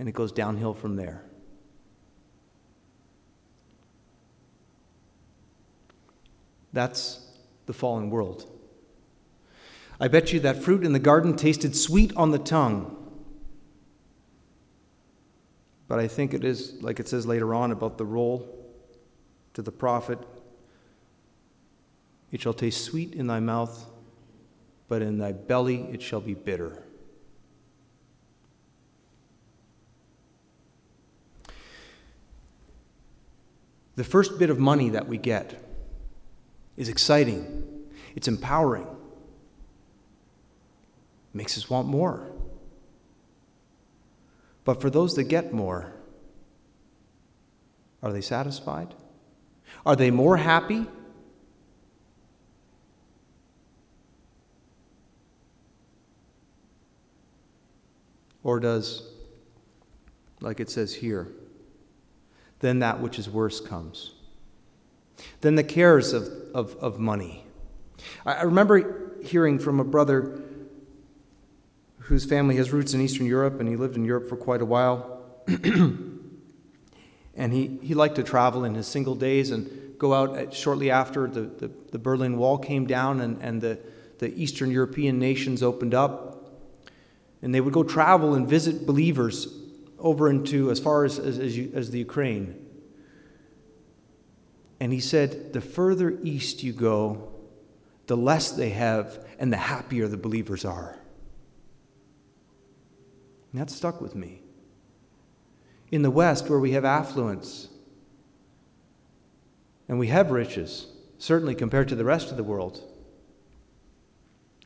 and 0.00 0.08
it 0.08 0.12
goes 0.12 0.32
downhill 0.32 0.72
from 0.72 0.96
there. 0.96 1.22
That's 6.72 7.20
the 7.66 7.74
fallen 7.74 8.08
world. 8.08 8.50
I 10.00 10.08
bet 10.08 10.32
you 10.32 10.40
that 10.40 10.62
fruit 10.62 10.84
in 10.84 10.94
the 10.94 10.98
garden 10.98 11.36
tasted 11.36 11.76
sweet 11.76 12.16
on 12.16 12.30
the 12.30 12.38
tongue. 12.38 12.96
But 15.86 15.98
I 15.98 16.08
think 16.08 16.32
it 16.32 16.44
is, 16.44 16.80
like 16.80 16.98
it 16.98 17.06
says 17.06 17.26
later 17.26 17.52
on 17.52 17.70
about 17.70 17.98
the 17.98 18.06
roll 18.06 18.48
to 19.52 19.60
the 19.60 19.72
prophet 19.72 20.18
it 22.32 22.40
shall 22.40 22.54
taste 22.54 22.84
sweet 22.84 23.12
in 23.12 23.26
thy 23.26 23.40
mouth, 23.40 23.86
but 24.88 25.02
in 25.02 25.18
thy 25.18 25.32
belly 25.32 25.82
it 25.92 26.00
shall 26.00 26.20
be 26.20 26.34
bitter. 26.34 26.84
The 34.00 34.04
first 34.04 34.38
bit 34.38 34.48
of 34.48 34.58
money 34.58 34.88
that 34.88 35.08
we 35.08 35.18
get 35.18 35.62
is 36.78 36.88
exciting, 36.88 37.68
it's 38.16 38.28
empowering, 38.28 38.86
makes 41.34 41.58
us 41.58 41.68
want 41.68 41.86
more. 41.86 42.32
But 44.64 44.80
for 44.80 44.88
those 44.88 45.16
that 45.16 45.24
get 45.24 45.52
more, 45.52 45.92
are 48.02 48.10
they 48.10 48.22
satisfied? 48.22 48.94
Are 49.84 49.96
they 49.96 50.10
more 50.10 50.38
happy? 50.38 50.86
Or 58.42 58.60
does, 58.60 59.02
like 60.40 60.58
it 60.58 60.70
says 60.70 60.94
here, 60.94 61.28
then 62.60 62.78
that 62.78 63.00
which 63.00 63.18
is 63.18 63.28
worse 63.28 63.60
comes? 63.60 64.12
Then 65.40 65.56
the 65.56 65.64
cares 65.64 66.12
of, 66.12 66.28
of, 66.54 66.76
of 66.76 66.98
money. 66.98 67.44
I, 68.24 68.34
I 68.34 68.42
remember 68.42 69.12
hearing 69.22 69.58
from 69.58 69.80
a 69.80 69.84
brother 69.84 70.42
whose 71.98 72.24
family 72.24 72.56
has 72.56 72.72
roots 72.72 72.94
in 72.94 73.00
Eastern 73.00 73.26
Europe, 73.26 73.60
and 73.60 73.68
he 73.68 73.76
lived 73.76 73.96
in 73.96 74.04
Europe 74.04 74.28
for 74.28 74.36
quite 74.36 74.62
a 74.62 74.64
while. 74.64 75.22
and 75.46 76.32
he, 77.52 77.78
he 77.82 77.94
liked 77.94 78.16
to 78.16 78.22
travel 78.22 78.64
in 78.64 78.74
his 78.74 78.86
single 78.86 79.14
days 79.14 79.50
and 79.50 79.94
go 79.98 80.14
out 80.14 80.36
at, 80.36 80.52
shortly 80.52 80.90
after 80.90 81.28
the, 81.28 81.42
the, 81.42 81.70
the, 81.92 81.98
Berlin 81.98 82.36
Wall 82.36 82.58
came 82.58 82.86
down 82.86 83.20
and, 83.20 83.40
and 83.42 83.60
the, 83.60 83.78
the 84.18 84.34
Eastern 84.34 84.70
European 84.70 85.18
nations 85.18 85.62
opened 85.62 85.94
up. 85.94 86.36
And 87.42 87.54
they 87.54 87.60
would 87.60 87.72
go 87.72 87.82
travel 87.82 88.34
and 88.34 88.48
visit 88.48 88.86
believers 88.86 89.59
over 90.00 90.28
into 90.28 90.70
as 90.70 90.80
far 90.80 91.04
as, 91.04 91.18
as, 91.18 91.38
as, 91.38 91.56
you, 91.56 91.70
as 91.74 91.90
the 91.90 91.98
Ukraine. 91.98 92.66
And 94.80 94.92
he 94.92 95.00
said, 95.00 95.52
the 95.52 95.60
further 95.60 96.18
east 96.22 96.62
you 96.62 96.72
go, 96.72 97.32
the 98.06 98.16
less 98.16 98.50
they 98.50 98.70
have 98.70 99.24
and 99.38 99.52
the 99.52 99.58
happier 99.58 100.08
the 100.08 100.16
believers 100.16 100.64
are. 100.64 100.98
And 103.52 103.60
that 103.60 103.70
stuck 103.70 104.00
with 104.00 104.14
me. 104.14 104.42
In 105.90 106.02
the 106.02 106.10
West, 106.10 106.48
where 106.48 106.58
we 106.58 106.72
have 106.72 106.84
affluence 106.84 107.68
and 109.88 109.98
we 109.98 110.06
have 110.06 110.30
riches, 110.30 110.86
certainly 111.18 111.54
compared 111.54 111.88
to 111.88 111.96
the 111.96 112.04
rest 112.04 112.30
of 112.30 112.36
the 112.36 112.44
world, 112.44 112.82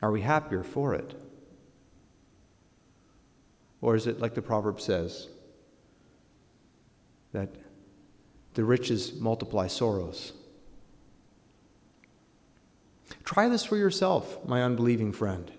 are 0.01 0.11
we 0.11 0.21
happier 0.21 0.63
for 0.63 0.93
it? 0.93 1.15
Or 3.85 3.95
is 3.95 4.07
it 4.07 4.19
like 4.19 4.33
the 4.33 4.41
proverb 4.41 4.81
says, 4.81 5.27
that 7.33 7.49
the 8.55 8.63
riches 8.63 9.13
multiply 9.13 9.67
sorrows? 9.67 10.33
Try 13.23 13.47
this 13.47 13.63
for 13.63 13.77
yourself, 13.77 14.43
my 14.47 14.63
unbelieving 14.63 15.11
friend. 15.11 15.51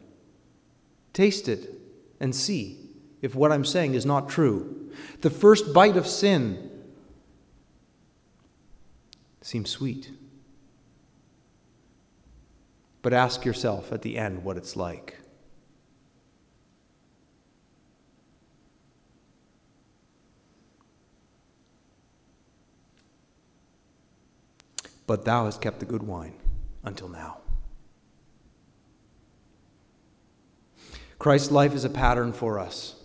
Taste 1.13 1.49
it 1.49 1.73
and 2.19 2.35
see 2.35 2.91
if 3.23 3.37
what 3.37 3.53
I'm 3.53 3.65
saying 3.65 3.95
is 3.95 4.05
not 4.05 4.29
true. 4.29 4.91
The 5.21 5.31
first 5.31 5.73
bite 5.73 5.97
of 5.97 6.05
sin 6.05 6.69
seems 9.41 9.71
sweet. 9.71 10.11
But 13.03 13.13
ask 13.13 13.45
yourself 13.45 13.93
at 13.93 14.03
the 14.03 14.19
end 14.19 14.43
what 14.43 14.57
it's 14.57 14.75
like. 14.75 15.17
But 25.07 25.25
thou 25.25 25.45
hast 25.45 25.61
kept 25.61 25.81
the 25.81 25.87
good 25.87 26.03
wine 26.03 26.35
until 26.85 27.09
now. 27.09 27.39
Christ's 31.19 31.51
life 31.51 31.75
is 31.75 31.85
a 31.85 31.91
pattern 31.91 32.33
for 32.33 32.59
us. 32.59 32.97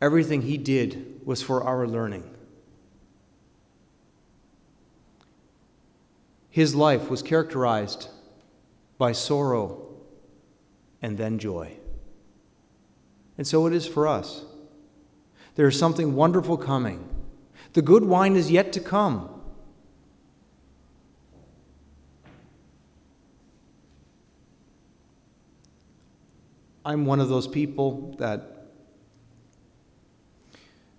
Everything 0.00 0.42
he 0.42 0.56
did 0.56 1.20
was 1.24 1.42
for 1.42 1.62
our 1.62 1.86
learning. 1.86 2.28
His 6.48 6.74
life 6.74 7.10
was 7.10 7.22
characterized 7.22 8.08
by 8.98 9.12
sorrow 9.12 9.86
and 11.02 11.16
then 11.16 11.38
joy. 11.38 11.76
And 13.38 13.46
so 13.46 13.66
it 13.66 13.72
is 13.72 13.86
for 13.86 14.08
us. 14.08 14.44
There 15.54 15.68
is 15.68 15.78
something 15.78 16.14
wonderful 16.14 16.56
coming. 16.56 17.09
The 17.72 17.82
good 17.82 18.04
wine 18.04 18.36
is 18.36 18.50
yet 18.50 18.72
to 18.74 18.80
come. 18.80 19.28
I'm 26.84 27.06
one 27.06 27.20
of 27.20 27.28
those 27.28 27.46
people 27.46 28.16
that 28.18 28.66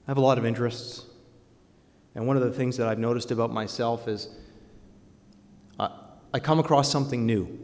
I 0.07 0.12
have 0.12 0.17
a 0.17 0.21
lot 0.21 0.38
of 0.38 0.45
interests. 0.45 1.05
And 2.15 2.27
one 2.27 2.38
of 2.38 2.43
the 2.43 2.51
things 2.51 2.77
that 2.77 2.88
I've 2.88 2.99
noticed 2.99 3.31
about 3.31 3.51
myself 3.51 4.07
is 4.07 4.29
I 6.34 6.39
come 6.39 6.60
across 6.60 6.89
something 6.89 7.25
new. 7.25 7.60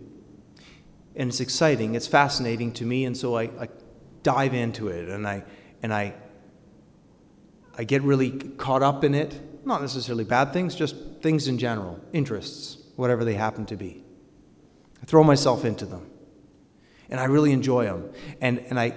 And 1.15 1.29
it's 1.29 1.39
exciting, 1.39 1.95
it's 1.95 2.07
fascinating 2.07 2.73
to 2.73 2.85
me, 2.85 3.05
and 3.05 3.15
so 3.15 3.35
I, 3.35 3.43
I 3.43 3.69
dive 4.23 4.53
into 4.53 4.89
it 4.89 5.09
and 5.09 5.27
I, 5.27 5.43
and 5.81 5.93
I 5.93 6.13
I 7.77 7.83
get 7.83 8.01
really 8.01 8.31
caught 8.31 8.81
up 8.81 9.03
in 9.03 9.13
it. 9.13 9.39
Not 9.65 9.81
necessarily 9.81 10.23
bad 10.23 10.53
things, 10.53 10.75
just 10.75 10.95
things 11.21 11.47
in 11.47 11.57
general, 11.57 11.99
interests, 12.13 12.77
whatever 12.95 13.23
they 13.23 13.35
happen 13.35 13.65
to 13.67 13.75
be. 13.75 14.03
I 15.01 15.05
throw 15.05 15.23
myself 15.23 15.65
into 15.65 15.85
them. 15.85 16.09
And 17.09 17.19
I 17.19 17.25
really 17.25 17.51
enjoy 17.51 17.85
them. 17.85 18.09
And, 18.41 18.59
and 18.59 18.79
I, 18.79 18.95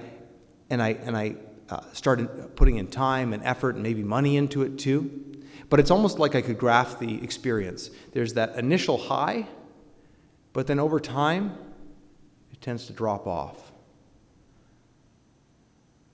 and 0.71 0.83
I, 0.83 0.90
and 0.90 1.16
I 1.16 1.37
uh, 1.69 1.81
started 1.93 2.57
putting 2.57 2.77
in 2.77 2.88
time 2.88 3.33
and 3.33 3.43
effort 3.45 3.75
and 3.75 3.83
maybe 3.83 4.03
money 4.03 4.37
into 4.37 4.62
it 4.62 4.79
too. 4.79 5.38
But 5.69 5.79
it's 5.79 5.90
almost 5.90 6.19
like 6.19 6.35
I 6.35 6.43
could 6.43 6.59
graph 6.59 6.99
the 6.99 7.23
experience. 7.23 7.90
There's 8.12 8.35
that 8.35 8.57
initial 8.57 8.99
high, 8.99 9.47
but 10.53 10.66
then 10.66 10.81
over 10.81 10.99
time, 10.99 11.57
it 12.51 12.61
tends 12.61 12.87
to 12.87 12.93
drop 12.93 13.27
off. 13.27 13.70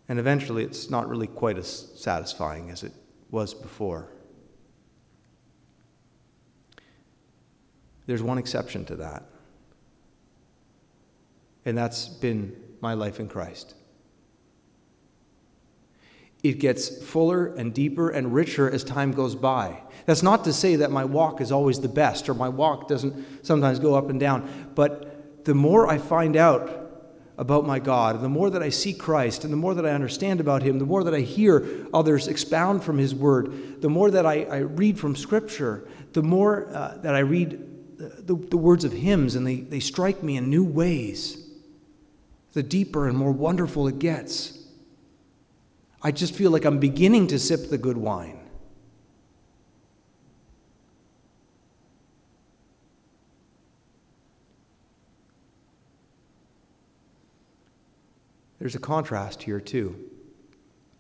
And 0.09 0.19
eventually, 0.19 0.63
it's 0.63 0.89
not 0.89 1.09
really 1.09 1.27
quite 1.27 1.59
as 1.59 1.89
satisfying 1.97 2.71
as 2.71 2.83
it 2.85 2.93
was 3.31 3.55
before. 3.55 4.09
There's 8.07 8.23
one 8.23 8.39
exception 8.39 8.85
to 8.87 8.97
that, 8.97 9.25
and 11.65 11.77
that's 11.77 12.09
been 12.09 12.57
my 12.81 12.95
life 12.95 13.19
in 13.19 13.29
Christ. 13.29 13.75
It 16.45 16.61
gets 16.61 17.05
fuller 17.05 17.47
and 17.47 17.75
deeper 17.75 18.09
and 18.09 18.33
richer 18.33 18.71
as 18.71 18.85
time 18.85 19.11
goes 19.11 19.35
by. 19.35 19.83
That's 20.05 20.23
not 20.23 20.45
to 20.45 20.53
say 20.53 20.77
that 20.77 20.93
my 20.93 21.05
walk 21.05 21.41
is 21.41 21.51
always 21.51 21.81
the 21.81 21.89
best 21.89 22.29
or 22.29 22.35
my 22.35 22.49
walk 22.49 22.87
doesn't 22.87 23.45
sometimes 23.45 23.81
go 23.81 23.97
up 23.97 24.09
and 24.11 24.21
down, 24.21 24.71
but 24.77 25.45
the 25.45 25.55
more 25.55 25.89
I 25.89 25.99
find 25.99 26.37
out 26.37 26.86
about 27.39 27.67
my 27.67 27.79
God, 27.79 28.23
the 28.23 28.29
more 28.29 28.49
that 28.51 28.63
I 28.63 28.71
see 28.71 28.95
Christ, 28.95 29.45
and 29.45 29.53
the 29.53 29.59
more 29.59 29.75
that 29.75 29.85
I 29.85 29.91
understand 29.91 30.41
about 30.41 30.63
Him, 30.63 30.79
the 30.79 30.87
more 30.87 31.05
that 31.05 31.15
I 31.15 31.21
hear 31.21 31.87
others 31.93 32.29
expound 32.29 32.83
from 32.83 32.97
His 32.99 33.15
Word, 33.15 33.83
the 33.83 33.91
more 33.91 34.11
that 34.11 34.25
I, 34.25 34.45
I 34.45 34.59
read 34.59 34.99
from 34.99 35.15
Scripture, 35.15 35.87
the 36.13 36.23
more 36.23 36.69
uh, 36.75 36.97
that 36.99 37.15
I 37.15 37.19
read 37.19 37.77
the, 37.99 38.35
the 38.35 38.57
words 38.57 38.85
of 38.85 38.93
hymns, 38.93 39.35
and 39.35 39.47
they, 39.47 39.57
they 39.57 39.81
strike 39.81 40.23
me 40.23 40.37
in 40.37 40.51
new 40.51 40.65
ways, 40.65 41.47
the 42.53 42.63
deeper 42.63 43.09
and 43.09 43.17
more 43.17 43.33
wonderful 43.33 43.87
it 43.89 43.99
gets. 43.99 44.65
I 46.03 46.13
just 46.13 46.35
feel 46.35 46.51
like 46.51 46.65
I'm 46.65 46.79
beginning 46.79 47.27
to 47.29 47.39
sip 47.39 47.69
the 47.69 47.79
good 47.79 47.97
wine. 47.97 48.39
There's 58.67 58.75
a 58.75 58.81
contrast 58.81 59.45
here, 59.45 59.61
too. 59.61 59.95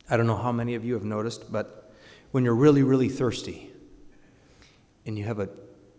I 0.08 0.16
don't 0.16 0.28
know 0.28 0.36
how 0.36 0.52
many 0.52 0.76
of 0.76 0.84
you 0.84 0.94
have 0.94 1.02
noticed, 1.02 1.50
but 1.50 1.92
when 2.30 2.44
you're 2.44 2.54
really, 2.54 2.84
really 2.84 3.08
thirsty 3.08 3.72
and 5.04 5.18
you 5.18 5.24
have 5.24 5.40
a, 5.40 5.48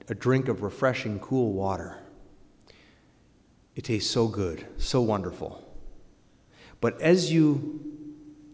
a 0.08 0.16
drink 0.16 0.48
of 0.48 0.62
refreshing, 0.62 1.20
cool 1.20 1.52
water, 1.52 1.98
it 3.76 3.84
tastes 3.84 4.10
so 4.10 4.30
good, 4.30 4.66
so 4.78 5.02
wonderful. 5.02 5.62
But 6.80 7.02
as 7.02 7.34
you 7.34 7.82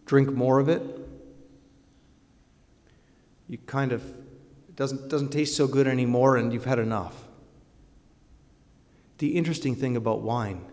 drink 0.08 0.34
more 0.34 0.58
of 0.58 0.68
it, 0.68 0.82
you 3.48 3.60
kind 3.60 3.92
of 3.92 4.04
it 4.04 4.76
doesn't 4.76 5.08
doesn't 5.08 5.30
taste 5.30 5.56
so 5.56 5.68
good 5.68 5.86
anymore 5.86 6.38
and 6.38 6.52
you've 6.52 6.66
had 6.66 6.80
enough. 6.80 7.28
The 9.20 9.36
interesting 9.36 9.76
thing 9.76 9.96
about 9.96 10.22
wine 10.22 10.66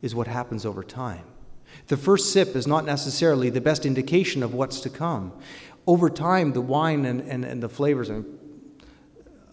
is 0.00 0.14
what 0.14 0.26
happens 0.26 0.64
over 0.64 0.82
time. 0.82 1.26
The 1.88 1.96
first 1.96 2.32
sip 2.32 2.54
is 2.56 2.66
not 2.66 2.84
necessarily 2.84 3.50
the 3.50 3.60
best 3.60 3.84
indication 3.84 4.42
of 4.42 4.54
what's 4.54 4.80
to 4.80 4.90
come. 4.90 5.32
Over 5.86 6.08
time, 6.08 6.52
the 6.52 6.60
wine 6.60 7.04
and, 7.04 7.20
and, 7.22 7.44
and 7.44 7.62
the 7.62 7.68
flavors, 7.68 8.08
and 8.08 8.24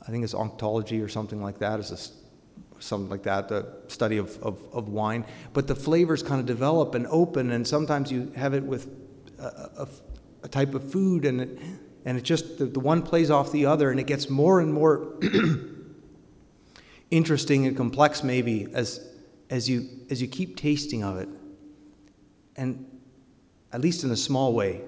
I 0.08 0.12
think 0.12 0.24
it's 0.24 0.36
ontology 0.36 1.02
or 1.02 1.08
something 1.08 1.42
like 1.42 1.60
that, 1.60 1.80
is 1.80 1.92
a, 1.92 2.82
something 2.82 3.10
like 3.10 3.24
that, 3.24 3.50
the 3.50 3.68
study 3.88 4.18
of, 4.18 4.42
of, 4.44 4.62
of 4.72 4.90
wine. 4.90 5.26
But 5.54 5.68
the 5.68 5.76
flavors 5.76 6.22
kind 6.22 6.40
of 6.40 6.46
develop 6.46 6.96
and 6.96 7.08
open, 7.08 7.52
and 7.52 7.68
sometimes 7.68 8.12
you 8.12 8.32
have 8.36 8.54
it 8.54 8.64
with 8.64 8.88
a, 9.40 9.70
a, 9.78 9.88
a 10.44 10.48
type 10.48 10.76
of 10.76 10.92
food, 10.92 11.26
and 11.26 11.42
it, 11.42 11.60
and 12.06 12.18
it 12.18 12.24
just, 12.24 12.60
the, 12.60 12.66
the 12.66 12.80
one 12.80 13.02
plays 13.02 13.32
off 13.32 13.52
the 13.52 13.66
other, 13.66 13.90
and 13.90 14.00
it 14.00 14.08
gets 14.08 14.30
more 14.30 14.60
and 14.60 14.72
more 14.72 15.16
interesting 17.12 17.66
and 17.66 17.76
complex, 17.76 18.24
maybe, 18.24 18.68
as, 18.74 19.06
as, 19.50 19.68
you, 19.68 19.90
as 20.12 20.22
you 20.22 20.28
keep 20.28 20.56
tasting 20.56 21.04
of 21.04 21.18
it 21.18 21.28
and 22.60 22.86
at 23.72 23.80
least 23.80 24.04
in 24.04 24.12
a 24.12 24.18
small 24.18 24.54
way, 24.54 24.82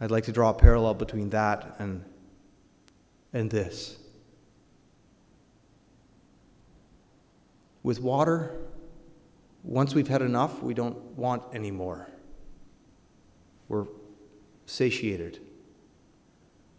I'd 0.00 0.10
like 0.10 0.24
to 0.24 0.32
draw 0.32 0.50
a 0.50 0.54
parallel 0.54 0.94
between 0.94 1.30
that 1.30 1.76
and, 1.78 2.04
and 3.32 3.48
this. 3.48 3.96
With 7.84 8.00
water, 8.00 8.56
once 9.62 9.94
we've 9.94 10.08
had 10.08 10.20
enough, 10.20 10.62
we 10.64 10.74
don't 10.74 10.96
want 11.16 11.44
any 11.54 11.70
more. 11.70 12.08
We're 13.68 13.86
satiated. 14.66 15.38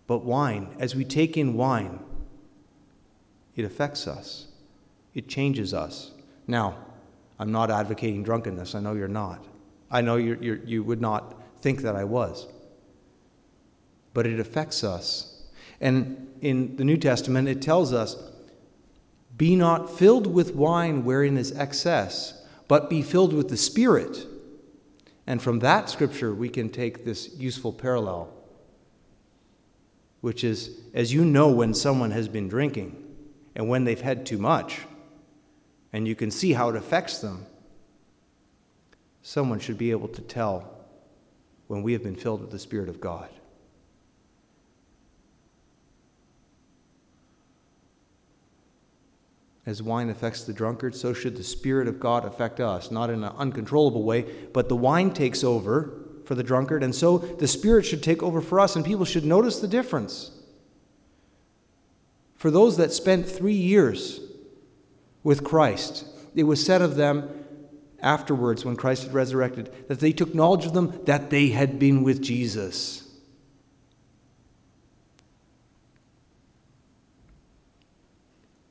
But 0.07 0.25
wine, 0.25 0.75
as 0.77 0.93
we 0.93 1.05
take 1.05 1.37
in 1.37 1.53
wine, 1.53 2.01
it 3.55 3.63
affects 3.63 4.07
us, 4.07 4.47
it 5.13 5.29
changes 5.29 5.73
us. 5.73 6.11
Now, 6.47 6.86
I'm 7.39 7.51
not 7.51 7.69
advocating 7.69 8.23
drunkenness. 8.23 8.75
I 8.75 8.79
know 8.79 8.93
you're 8.93 9.07
not. 9.07 9.45
I 9.91 10.01
know 10.01 10.15
you're, 10.15 10.37
you're, 10.37 10.57
you 10.57 10.83
would 10.83 11.01
not 11.01 11.35
think 11.61 11.81
that 11.81 11.95
I 11.95 12.03
was. 12.03 12.47
But 14.13 14.25
it 14.25 14.39
affects 14.39 14.83
us. 14.83 15.43
And 15.79 16.33
in 16.41 16.75
the 16.77 16.83
New 16.83 16.97
Testament, 16.97 17.47
it 17.47 17.61
tells 17.61 17.93
us 17.93 18.15
be 19.37 19.55
not 19.55 19.95
filled 19.95 20.25
with 20.25 20.55
wine 20.55 21.03
wherein 21.05 21.37
is 21.37 21.51
excess, 21.51 22.43
but 22.67 22.89
be 22.89 23.03
filled 23.03 23.33
with 23.33 23.49
the 23.49 23.57
Spirit. 23.57 24.25
And 25.27 25.41
from 25.41 25.59
that 25.59 25.89
scripture, 25.89 26.33
we 26.33 26.49
can 26.49 26.69
take 26.69 27.05
this 27.05 27.35
useful 27.37 27.71
parallel, 27.71 28.33
which 30.21 30.43
is 30.43 30.79
as 30.93 31.13
you 31.13 31.23
know 31.23 31.49
when 31.49 31.75
someone 31.75 32.11
has 32.11 32.27
been 32.27 32.47
drinking 32.47 33.03
and 33.55 33.69
when 33.69 33.83
they've 33.83 34.01
had 34.01 34.25
too 34.25 34.39
much 34.39 34.79
and 35.93 36.07
you 36.07 36.15
can 36.15 36.31
see 36.31 36.53
how 36.53 36.69
it 36.69 36.75
affects 36.75 37.19
them, 37.19 37.45
someone 39.21 39.59
should 39.59 39.77
be 39.77 39.91
able 39.91 40.07
to 40.09 40.21
tell 40.21 40.73
when 41.67 41.83
we 41.83 41.93
have 41.93 42.03
been 42.03 42.15
filled 42.15 42.41
with 42.41 42.51
the 42.51 42.59
Spirit 42.59 42.89
of 42.89 43.01
God. 43.01 43.29
As 49.65 49.83
wine 49.83 50.09
affects 50.09 50.45
the 50.45 50.53
drunkard, 50.53 50.95
so 50.95 51.13
should 51.13 51.35
the 51.35 51.43
Spirit 51.43 51.89
of 51.89 51.99
God 51.99 52.23
affect 52.23 52.61
us, 52.61 52.89
not 52.89 53.09
in 53.09 53.21
an 53.21 53.33
uncontrollable 53.37 54.03
way, 54.03 54.25
but 54.53 54.69
the 54.69 54.77
wine 54.77 55.11
takes 55.11 55.43
over 55.43 56.05
for 56.23 56.35
the 56.35 56.43
drunkard, 56.43 56.83
and 56.83 56.95
so 56.95 57.17
the 57.17 57.49
Spirit 57.49 57.85
should 57.85 58.01
take 58.01 58.23
over 58.23 58.39
for 58.39 58.61
us, 58.61 58.77
and 58.77 58.85
people 58.85 59.03
should 59.03 59.25
notice 59.25 59.59
the 59.59 59.67
difference. 59.67 60.31
For 62.35 62.49
those 62.49 62.77
that 62.77 62.93
spent 62.93 63.27
three 63.27 63.53
years 63.53 64.21
with 65.27 65.43
Christ. 65.43 66.05
It 66.35 66.43
was 66.43 66.65
said 66.65 66.81
of 66.81 66.95
them 66.95 67.29
afterwards, 67.99 68.63
when 68.63 68.77
Christ 68.77 69.03
had 69.03 69.13
resurrected, 69.13 69.69
that 69.89 69.99
they 69.99 70.13
took 70.13 70.33
knowledge 70.33 70.65
of 70.65 70.71
them 70.71 71.01
that 71.03 71.31
they 71.31 71.49
had 71.49 71.77
been 71.77 72.01
with 72.01 72.21
Jesus. 72.21 73.03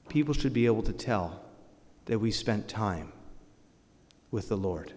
People 0.09 0.33
should 0.33 0.55
be 0.55 0.65
able 0.65 0.83
to 0.85 0.95
tell 0.95 1.43
that 2.07 2.21
we 2.21 2.31
spent 2.31 2.69
time 2.69 3.13
with 4.31 4.49
the 4.49 4.57
Lord. 4.57 4.95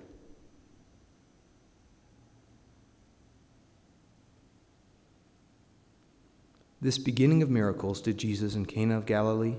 This 6.80 6.98
beginning 6.98 7.43
of 7.43 7.50
miracles 7.50 8.00
did 8.00 8.17
Jesus 8.17 8.56
in 8.56 8.65
Cana 8.65 8.95
of 8.95 9.06
Galilee 9.06 9.58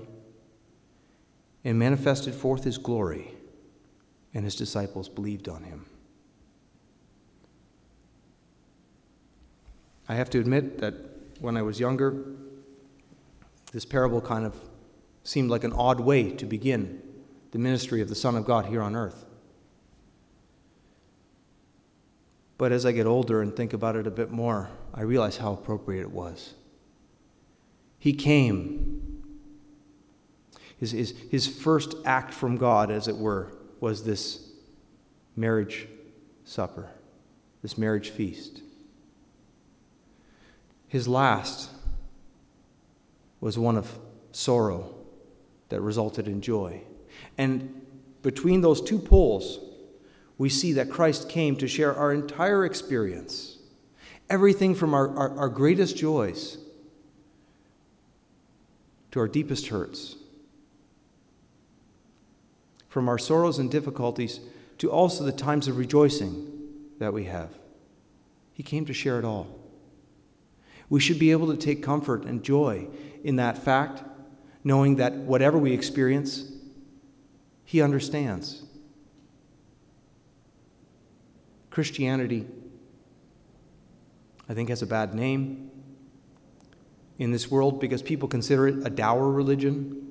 and 1.63 1.77
manifested 1.77 2.33
forth 2.33 2.63
his 2.63 2.77
glory, 2.77 3.33
and 4.33 4.45
his 4.45 4.55
disciples 4.55 5.09
believed 5.09 5.47
on 5.47 5.63
him. 5.63 5.85
I 10.09 10.15
have 10.15 10.29
to 10.31 10.39
admit 10.39 10.79
that 10.79 10.95
when 11.39 11.55
I 11.55 11.61
was 11.61 11.79
younger, 11.79 12.25
this 13.71 13.85
parable 13.85 14.21
kind 14.21 14.45
of 14.45 14.55
seemed 15.23 15.49
like 15.49 15.63
an 15.63 15.73
odd 15.73 15.99
way 15.99 16.31
to 16.31 16.45
begin 16.45 17.01
the 17.51 17.59
ministry 17.59 18.01
of 18.01 18.09
the 18.09 18.15
Son 18.15 18.35
of 18.35 18.45
God 18.45 18.65
here 18.65 18.81
on 18.81 18.95
earth. 18.95 19.25
But 22.57 22.71
as 22.71 22.85
I 22.85 22.91
get 22.91 23.07
older 23.07 23.41
and 23.41 23.55
think 23.55 23.73
about 23.73 23.95
it 23.95 24.05
a 24.05 24.11
bit 24.11 24.31
more, 24.31 24.69
I 24.93 25.01
realize 25.01 25.37
how 25.37 25.53
appropriate 25.53 26.01
it 26.01 26.11
was. 26.11 26.53
He 27.97 28.13
came 28.13 28.90
his, 30.81 30.91
his, 30.91 31.13
his 31.29 31.47
first 31.47 31.93
act 32.05 32.33
from 32.33 32.57
God, 32.57 32.89
as 32.89 33.07
it 33.07 33.15
were, 33.15 33.53
was 33.79 34.03
this 34.03 34.49
marriage 35.35 35.87
supper, 36.43 36.89
this 37.61 37.77
marriage 37.77 38.09
feast. 38.09 38.63
His 40.87 41.07
last 41.07 41.69
was 43.39 43.59
one 43.59 43.77
of 43.77 43.95
sorrow 44.31 44.95
that 45.69 45.81
resulted 45.81 46.27
in 46.27 46.41
joy. 46.41 46.81
And 47.37 47.85
between 48.23 48.61
those 48.61 48.81
two 48.81 48.97
poles, 48.97 49.59
we 50.39 50.49
see 50.49 50.73
that 50.73 50.89
Christ 50.89 51.29
came 51.29 51.55
to 51.57 51.67
share 51.67 51.95
our 51.95 52.11
entire 52.11 52.65
experience. 52.65 53.59
Everything 54.31 54.73
from 54.73 54.95
our, 54.95 55.15
our, 55.15 55.37
our 55.37 55.49
greatest 55.49 55.95
joys 55.95 56.57
to 59.11 59.19
our 59.19 59.27
deepest 59.27 59.67
hurts 59.67 60.15
from 62.91 63.07
our 63.07 63.17
sorrows 63.17 63.57
and 63.57 63.71
difficulties 63.71 64.41
to 64.77 64.91
also 64.91 65.23
the 65.23 65.31
times 65.31 65.69
of 65.69 65.77
rejoicing 65.77 66.45
that 66.99 67.13
we 67.13 67.23
have. 67.23 67.49
He 68.51 68.63
came 68.63 68.85
to 68.85 68.93
share 68.93 69.17
it 69.17 69.23
all. 69.23 69.47
We 70.89 70.99
should 70.99 71.17
be 71.17 71.31
able 71.31 71.47
to 71.47 71.55
take 71.55 71.81
comfort 71.81 72.25
and 72.25 72.43
joy 72.43 72.89
in 73.23 73.37
that 73.37 73.57
fact, 73.57 74.03
knowing 74.65 74.97
that 74.97 75.13
whatever 75.13 75.57
we 75.57 75.71
experience, 75.71 76.51
He 77.63 77.81
understands. 77.81 78.61
Christianity, 81.69 82.45
I 84.49 84.53
think, 84.53 84.67
has 84.67 84.81
a 84.81 84.85
bad 84.85 85.13
name 85.13 85.71
in 87.17 87.31
this 87.31 87.49
world 87.49 87.79
because 87.79 88.01
people 88.01 88.27
consider 88.27 88.67
it 88.67 88.85
a 88.85 88.89
dour 88.89 89.31
religion 89.31 90.10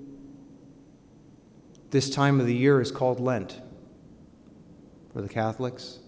this 1.90 2.10
time 2.10 2.40
of 2.40 2.46
the 2.46 2.54
year 2.54 2.80
is 2.80 2.90
called 2.90 3.20
Lent 3.20 3.60
for 5.12 5.20
the 5.20 5.28
Catholics. 5.28 5.98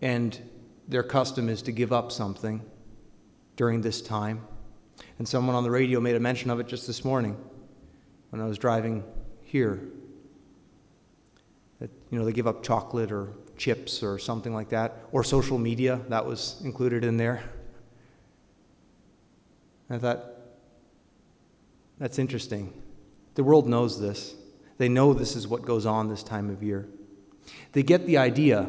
And 0.00 0.38
their 0.88 1.04
custom 1.04 1.48
is 1.48 1.62
to 1.62 1.72
give 1.72 1.92
up 1.92 2.10
something 2.10 2.62
during 3.56 3.80
this 3.80 4.02
time. 4.02 4.46
And 5.18 5.28
someone 5.28 5.54
on 5.54 5.62
the 5.62 5.70
radio 5.70 6.00
made 6.00 6.16
a 6.16 6.20
mention 6.20 6.50
of 6.50 6.58
it 6.58 6.66
just 6.66 6.86
this 6.86 7.04
morning 7.04 7.36
when 8.30 8.40
I 8.40 8.46
was 8.46 8.58
driving 8.58 9.04
here. 9.42 9.80
That, 11.78 11.90
you 12.10 12.18
know, 12.18 12.24
they 12.24 12.32
give 12.32 12.48
up 12.48 12.64
chocolate 12.64 13.12
or 13.12 13.32
chips 13.56 14.02
or 14.02 14.18
something 14.18 14.52
like 14.52 14.70
that, 14.70 15.04
or 15.12 15.22
social 15.22 15.58
media, 15.58 16.00
that 16.08 16.26
was 16.26 16.60
included 16.64 17.04
in 17.04 17.16
there. 17.16 17.44
I 19.90 19.98
thought, 19.98 20.24
that's 22.02 22.18
interesting. 22.18 22.72
The 23.36 23.44
world 23.44 23.68
knows 23.68 24.00
this. 24.00 24.34
They 24.76 24.88
know 24.88 25.14
this 25.14 25.36
is 25.36 25.46
what 25.46 25.62
goes 25.62 25.86
on 25.86 26.08
this 26.08 26.24
time 26.24 26.50
of 26.50 26.60
year. 26.60 26.88
They 27.74 27.84
get 27.84 28.06
the 28.06 28.18
idea 28.18 28.68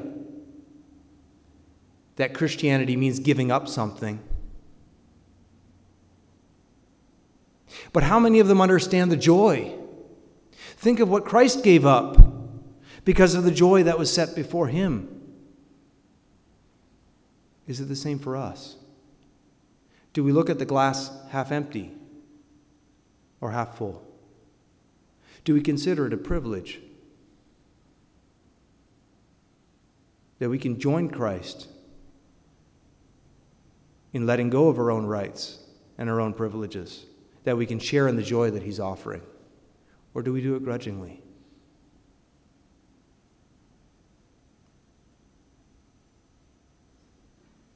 that 2.18 2.36
Christianity 2.36 2.96
means 2.96 3.18
giving 3.18 3.50
up 3.50 3.68
something. 3.68 4.20
But 7.92 8.04
how 8.04 8.20
many 8.20 8.40
of 8.40 8.48
them 8.48 8.62
understand 8.62 9.12
the 9.12 9.18
joy? 9.18 9.80
Think 10.78 11.00
of 11.00 11.10
what 11.10 11.26
Christ 11.26 11.64
gave 11.64 11.88
up 11.88 12.16
because 13.04 13.34
of 13.34 13.46
the 13.46 13.52
joy 13.52 13.82
that 13.82 13.98
was 13.98 14.14
set 14.14 14.36
before 14.36 14.68
him. 14.68 15.10
Is 17.66 17.80
it 17.80 17.86
the 17.86 17.96
same 17.96 18.20
for 18.20 18.38
us? 18.38 18.76
Do 20.14 20.24
we 20.24 20.32
look 20.32 20.52
at 20.52 20.60
the 20.60 20.66
glass 20.66 21.10
half 21.32 21.52
empty 21.52 21.94
or 23.44 23.52
half 23.52 23.78
full? 23.78 24.02
Do 25.44 25.54
we 25.54 25.62
consider 25.62 26.08
it 26.08 26.14
a 26.14 26.18
privilege 26.18 26.80
that 30.40 30.50
we 30.50 30.58
can 30.58 30.80
join 30.80 31.10
Christ 31.10 31.68
in 34.14 34.26
letting 34.26 34.50
go 34.50 34.70
of 34.70 34.80
our 34.80 34.90
own 34.90 35.06
rights 35.06 35.60
and 35.98 36.10
our 36.10 36.22
own 36.22 36.34
privileges, 36.34 37.06
that 37.44 37.58
we 37.58 37.66
can 37.66 37.80
share 37.80 38.08
in 38.08 38.16
the 38.16 38.24
joy 38.24 38.50
that 38.50 38.64
He's 38.64 38.80
offering? 38.80 39.22
Or 40.14 40.22
do 40.22 40.32
we 40.32 40.42
do 40.42 40.56
it 40.56 40.64
grudgingly? 40.64 41.22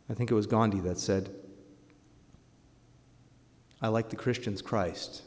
I 0.09 0.13
think 0.13 0.31
it 0.31 0.33
was 0.33 0.47
Gandhi 0.47 0.79
that 0.79 0.97
said, 0.97 1.29
I 3.81 3.89
like 3.89 4.09
the 4.09 4.15
Christians' 4.15 4.61
Christ, 4.61 5.23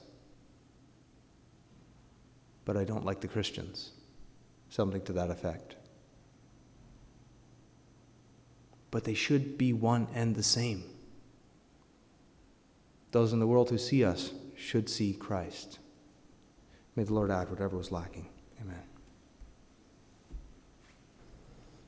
but 2.70 2.76
I 2.76 2.84
don't 2.84 3.04
like 3.04 3.20
the 3.20 3.26
Christians. 3.26 3.90
Something 4.68 5.02
to 5.02 5.12
that 5.14 5.28
effect. 5.28 5.74
But 8.92 9.02
they 9.02 9.14
should 9.14 9.58
be 9.58 9.72
one 9.72 10.06
and 10.14 10.36
the 10.36 10.44
same. 10.44 10.84
Those 13.10 13.32
in 13.32 13.40
the 13.40 13.46
world 13.48 13.70
who 13.70 13.76
see 13.76 14.04
us 14.04 14.30
should 14.56 14.88
see 14.88 15.14
Christ. 15.14 15.80
May 16.94 17.02
the 17.02 17.12
Lord 17.12 17.32
add 17.32 17.50
whatever 17.50 17.76
was 17.76 17.90
lacking. 17.90 18.28
Amen. 18.60 18.84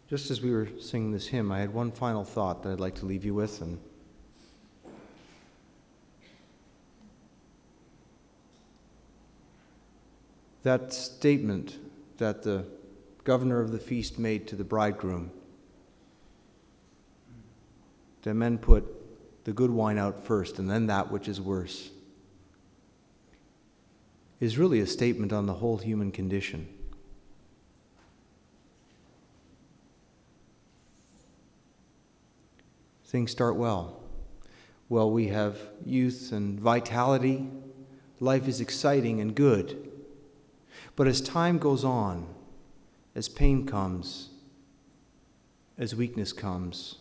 Just 0.09 0.33
as 0.33 0.41
we 0.41 0.51
were 0.51 0.67
singing 0.81 1.13
this 1.13 1.29
hymn, 1.29 1.53
I 1.53 1.61
had 1.61 1.73
one 1.73 1.93
final 1.93 2.25
thought 2.25 2.65
that 2.65 2.73
I'd 2.73 2.81
like 2.81 2.97
to 2.97 3.07
leave 3.07 3.25
you 3.25 3.35
with. 3.35 3.63
And 3.63 3.79
that 10.63 10.93
statement 10.93 11.79
that 12.19 12.43
the 12.43 12.65
governor 13.25 13.61
of 13.61 13.73
the 13.73 13.79
feast 13.79 14.19
made 14.19 14.47
to 14.49 14.57
the 14.57 14.65
bridegroom 14.65 15.31
that 18.23 18.35
men 18.35 18.59
put 18.59 18.85
the 19.45 19.53
good 19.53 19.71
wine 19.71 19.99
out 19.99 20.25
first 20.25 20.59
and 20.59 20.71
then 20.71 20.87
that 20.87 21.11
which 21.11 21.29
is 21.29 21.41
worse 21.41 21.91
is 24.43 24.59
really 24.59 24.81
a 24.81 24.87
statement 24.87 25.33
on 25.33 25.47
the 25.47 25.53
whole 25.53 25.79
human 25.79 26.11
condition. 26.11 26.67
Things 33.05 33.31
start 33.31 33.55
well. 33.55 34.03
Well, 34.89 35.13
we 35.13 35.29
have 35.29 35.59
youth 35.87 36.33
and 36.33 36.59
vitality. 36.59 37.49
Life 38.19 38.49
is 38.49 38.61
exciting 38.61 39.21
and 39.21 39.33
good. 39.33 39.92
But 40.97 41.07
as 41.07 41.21
time 41.21 41.59
goes 41.59 41.85
on, 41.85 42.27
as 43.15 43.29
pain 43.29 43.67
comes, 43.67 44.31
as 45.79 45.95
weakness 45.95 46.33
comes, 46.33 46.97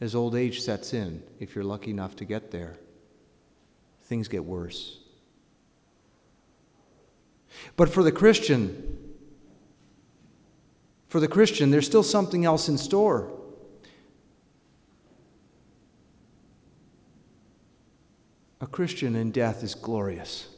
as 0.00 0.14
old 0.14 0.34
age 0.34 0.60
sets 0.60 0.92
in, 0.92 1.22
if 1.40 1.54
you're 1.54 1.64
lucky 1.64 1.90
enough 1.90 2.16
to 2.16 2.24
get 2.24 2.50
there, 2.50 2.76
things 4.02 4.28
get 4.28 4.44
worse. 4.44 4.98
But 7.76 7.88
for 7.88 8.02
the 8.02 8.12
Christian, 8.12 9.14
for 11.08 11.20
the 11.20 11.28
Christian, 11.28 11.70
there's 11.70 11.86
still 11.86 12.02
something 12.02 12.44
else 12.44 12.68
in 12.68 12.76
store. 12.76 13.32
A 18.60 18.66
Christian 18.66 19.14
in 19.16 19.30
death 19.30 19.62
is 19.62 19.74
glorious 19.74 20.55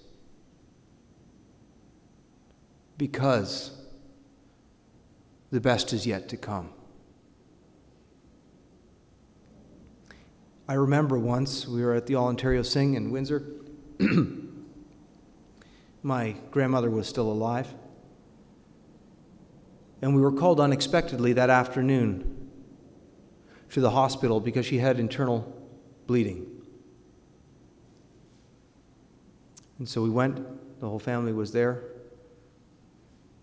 because 2.99 3.71
the 5.51 5.61
best 5.61 5.93
is 5.93 6.07
yet 6.07 6.29
to 6.29 6.37
come. 6.37 6.71
I 10.69 10.75
remember 10.75 11.19
once 11.19 11.67
we 11.67 11.83
were 11.83 11.95
at 11.95 12.07
the 12.07 12.17
All 12.17 12.27
Ontario 12.27 12.61
Sing 12.63 12.93
in 12.93 13.11
Windsor. 13.11 13.43
My 16.03 16.37
grandmother 16.51 16.91
was 16.91 17.09
still 17.09 17.31
alive. 17.33 17.73
And 20.03 20.15
we 20.15 20.21
were 20.21 20.33
called 20.33 20.61
unexpectedly 20.61 21.33
that 21.33 21.49
afternoon 21.49 22.51
to 23.71 23.81
the 23.81 23.91
hospital 23.91 24.41
because 24.41 24.67
she 24.67 24.79
had 24.79 25.01
internal 25.01 25.57
bleeding. 26.07 26.47
And 29.79 29.89
so 29.89 30.03
we 30.03 30.11
went, 30.11 30.81
the 30.81 30.89
whole 30.89 30.99
family 30.99 31.33
was 31.33 31.53
there. 31.53 31.83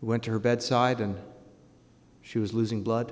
We 0.06 0.10
went 0.10 0.22
to 0.26 0.32
her 0.34 0.38
bedside, 0.38 1.02
and 1.02 1.18
she 2.22 2.38
was 2.38 2.54
losing 2.54 2.84
blood. 2.84 3.12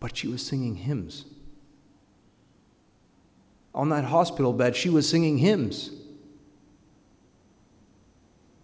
but 0.00 0.16
she 0.16 0.26
was 0.26 0.44
singing 0.44 0.74
hymns. 0.74 1.26
On 3.72 3.90
that 3.90 4.02
hospital 4.02 4.52
bed, 4.52 4.74
she 4.74 4.88
was 4.88 5.08
singing 5.08 5.38
hymns, 5.38 5.92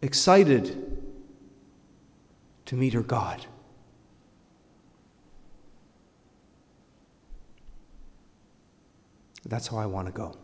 excited 0.03 1.01
to 2.64 2.74
meet 2.74 2.93
her 2.95 3.05
God. 3.05 3.47
That's 9.45 9.68
how 9.68 9.76
I 9.76 9.86
want 9.86 10.07
to 10.07 10.12
go. 10.12 10.34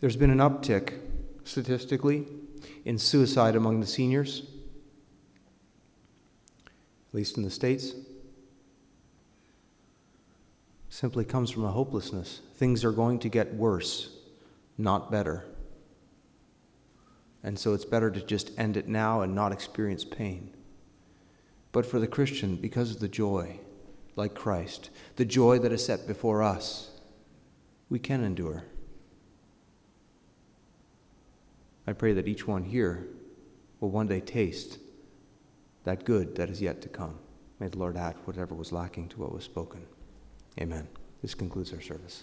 There's 0.00 0.16
been 0.16 0.30
an 0.30 0.38
uptick 0.38 0.98
statistically 1.44 2.26
in 2.84 2.98
suicide 2.98 3.56
among 3.56 3.80
the 3.80 3.86
seniors 3.86 4.42
at 7.10 7.14
least 7.16 7.36
in 7.36 7.42
the 7.42 7.50
States, 7.50 7.92
simply 10.88 11.24
comes 11.24 11.50
from 11.50 11.64
a 11.64 11.70
hopelessness. 11.72 12.40
Things 12.54 12.84
are 12.84 12.92
going 12.92 13.18
to 13.20 13.28
get 13.28 13.52
worse, 13.54 14.16
not 14.78 15.10
better. 15.10 15.44
And 17.42 17.58
so 17.58 17.74
it's 17.74 17.84
better 17.84 18.12
to 18.12 18.20
just 18.20 18.52
end 18.56 18.76
it 18.76 18.86
now 18.86 19.22
and 19.22 19.34
not 19.34 19.50
experience 19.50 20.04
pain. 20.04 20.54
But 21.72 21.84
for 21.84 21.98
the 21.98 22.06
Christian, 22.06 22.54
because 22.54 22.92
of 22.92 23.00
the 23.00 23.08
joy, 23.08 23.58
like 24.14 24.34
Christ, 24.34 24.90
the 25.16 25.24
joy 25.24 25.58
that 25.58 25.72
is 25.72 25.84
set 25.84 26.06
before 26.06 26.44
us, 26.44 26.90
we 27.88 27.98
can 27.98 28.22
endure. 28.22 28.66
I 31.90 31.92
pray 31.92 32.12
that 32.12 32.28
each 32.28 32.46
one 32.46 32.62
here 32.62 33.08
will 33.80 33.90
one 33.90 34.06
day 34.06 34.20
taste 34.20 34.78
that 35.82 36.04
good 36.04 36.36
that 36.36 36.48
is 36.48 36.62
yet 36.62 36.80
to 36.82 36.88
come. 36.88 37.18
May 37.58 37.66
the 37.66 37.78
Lord 37.78 37.96
add 37.96 38.14
whatever 38.26 38.54
was 38.54 38.70
lacking 38.70 39.08
to 39.08 39.18
what 39.18 39.32
was 39.32 39.42
spoken. 39.42 39.84
Amen. 40.60 40.86
This 41.20 41.34
concludes 41.34 41.72
our 41.72 41.80
service. 41.80 42.22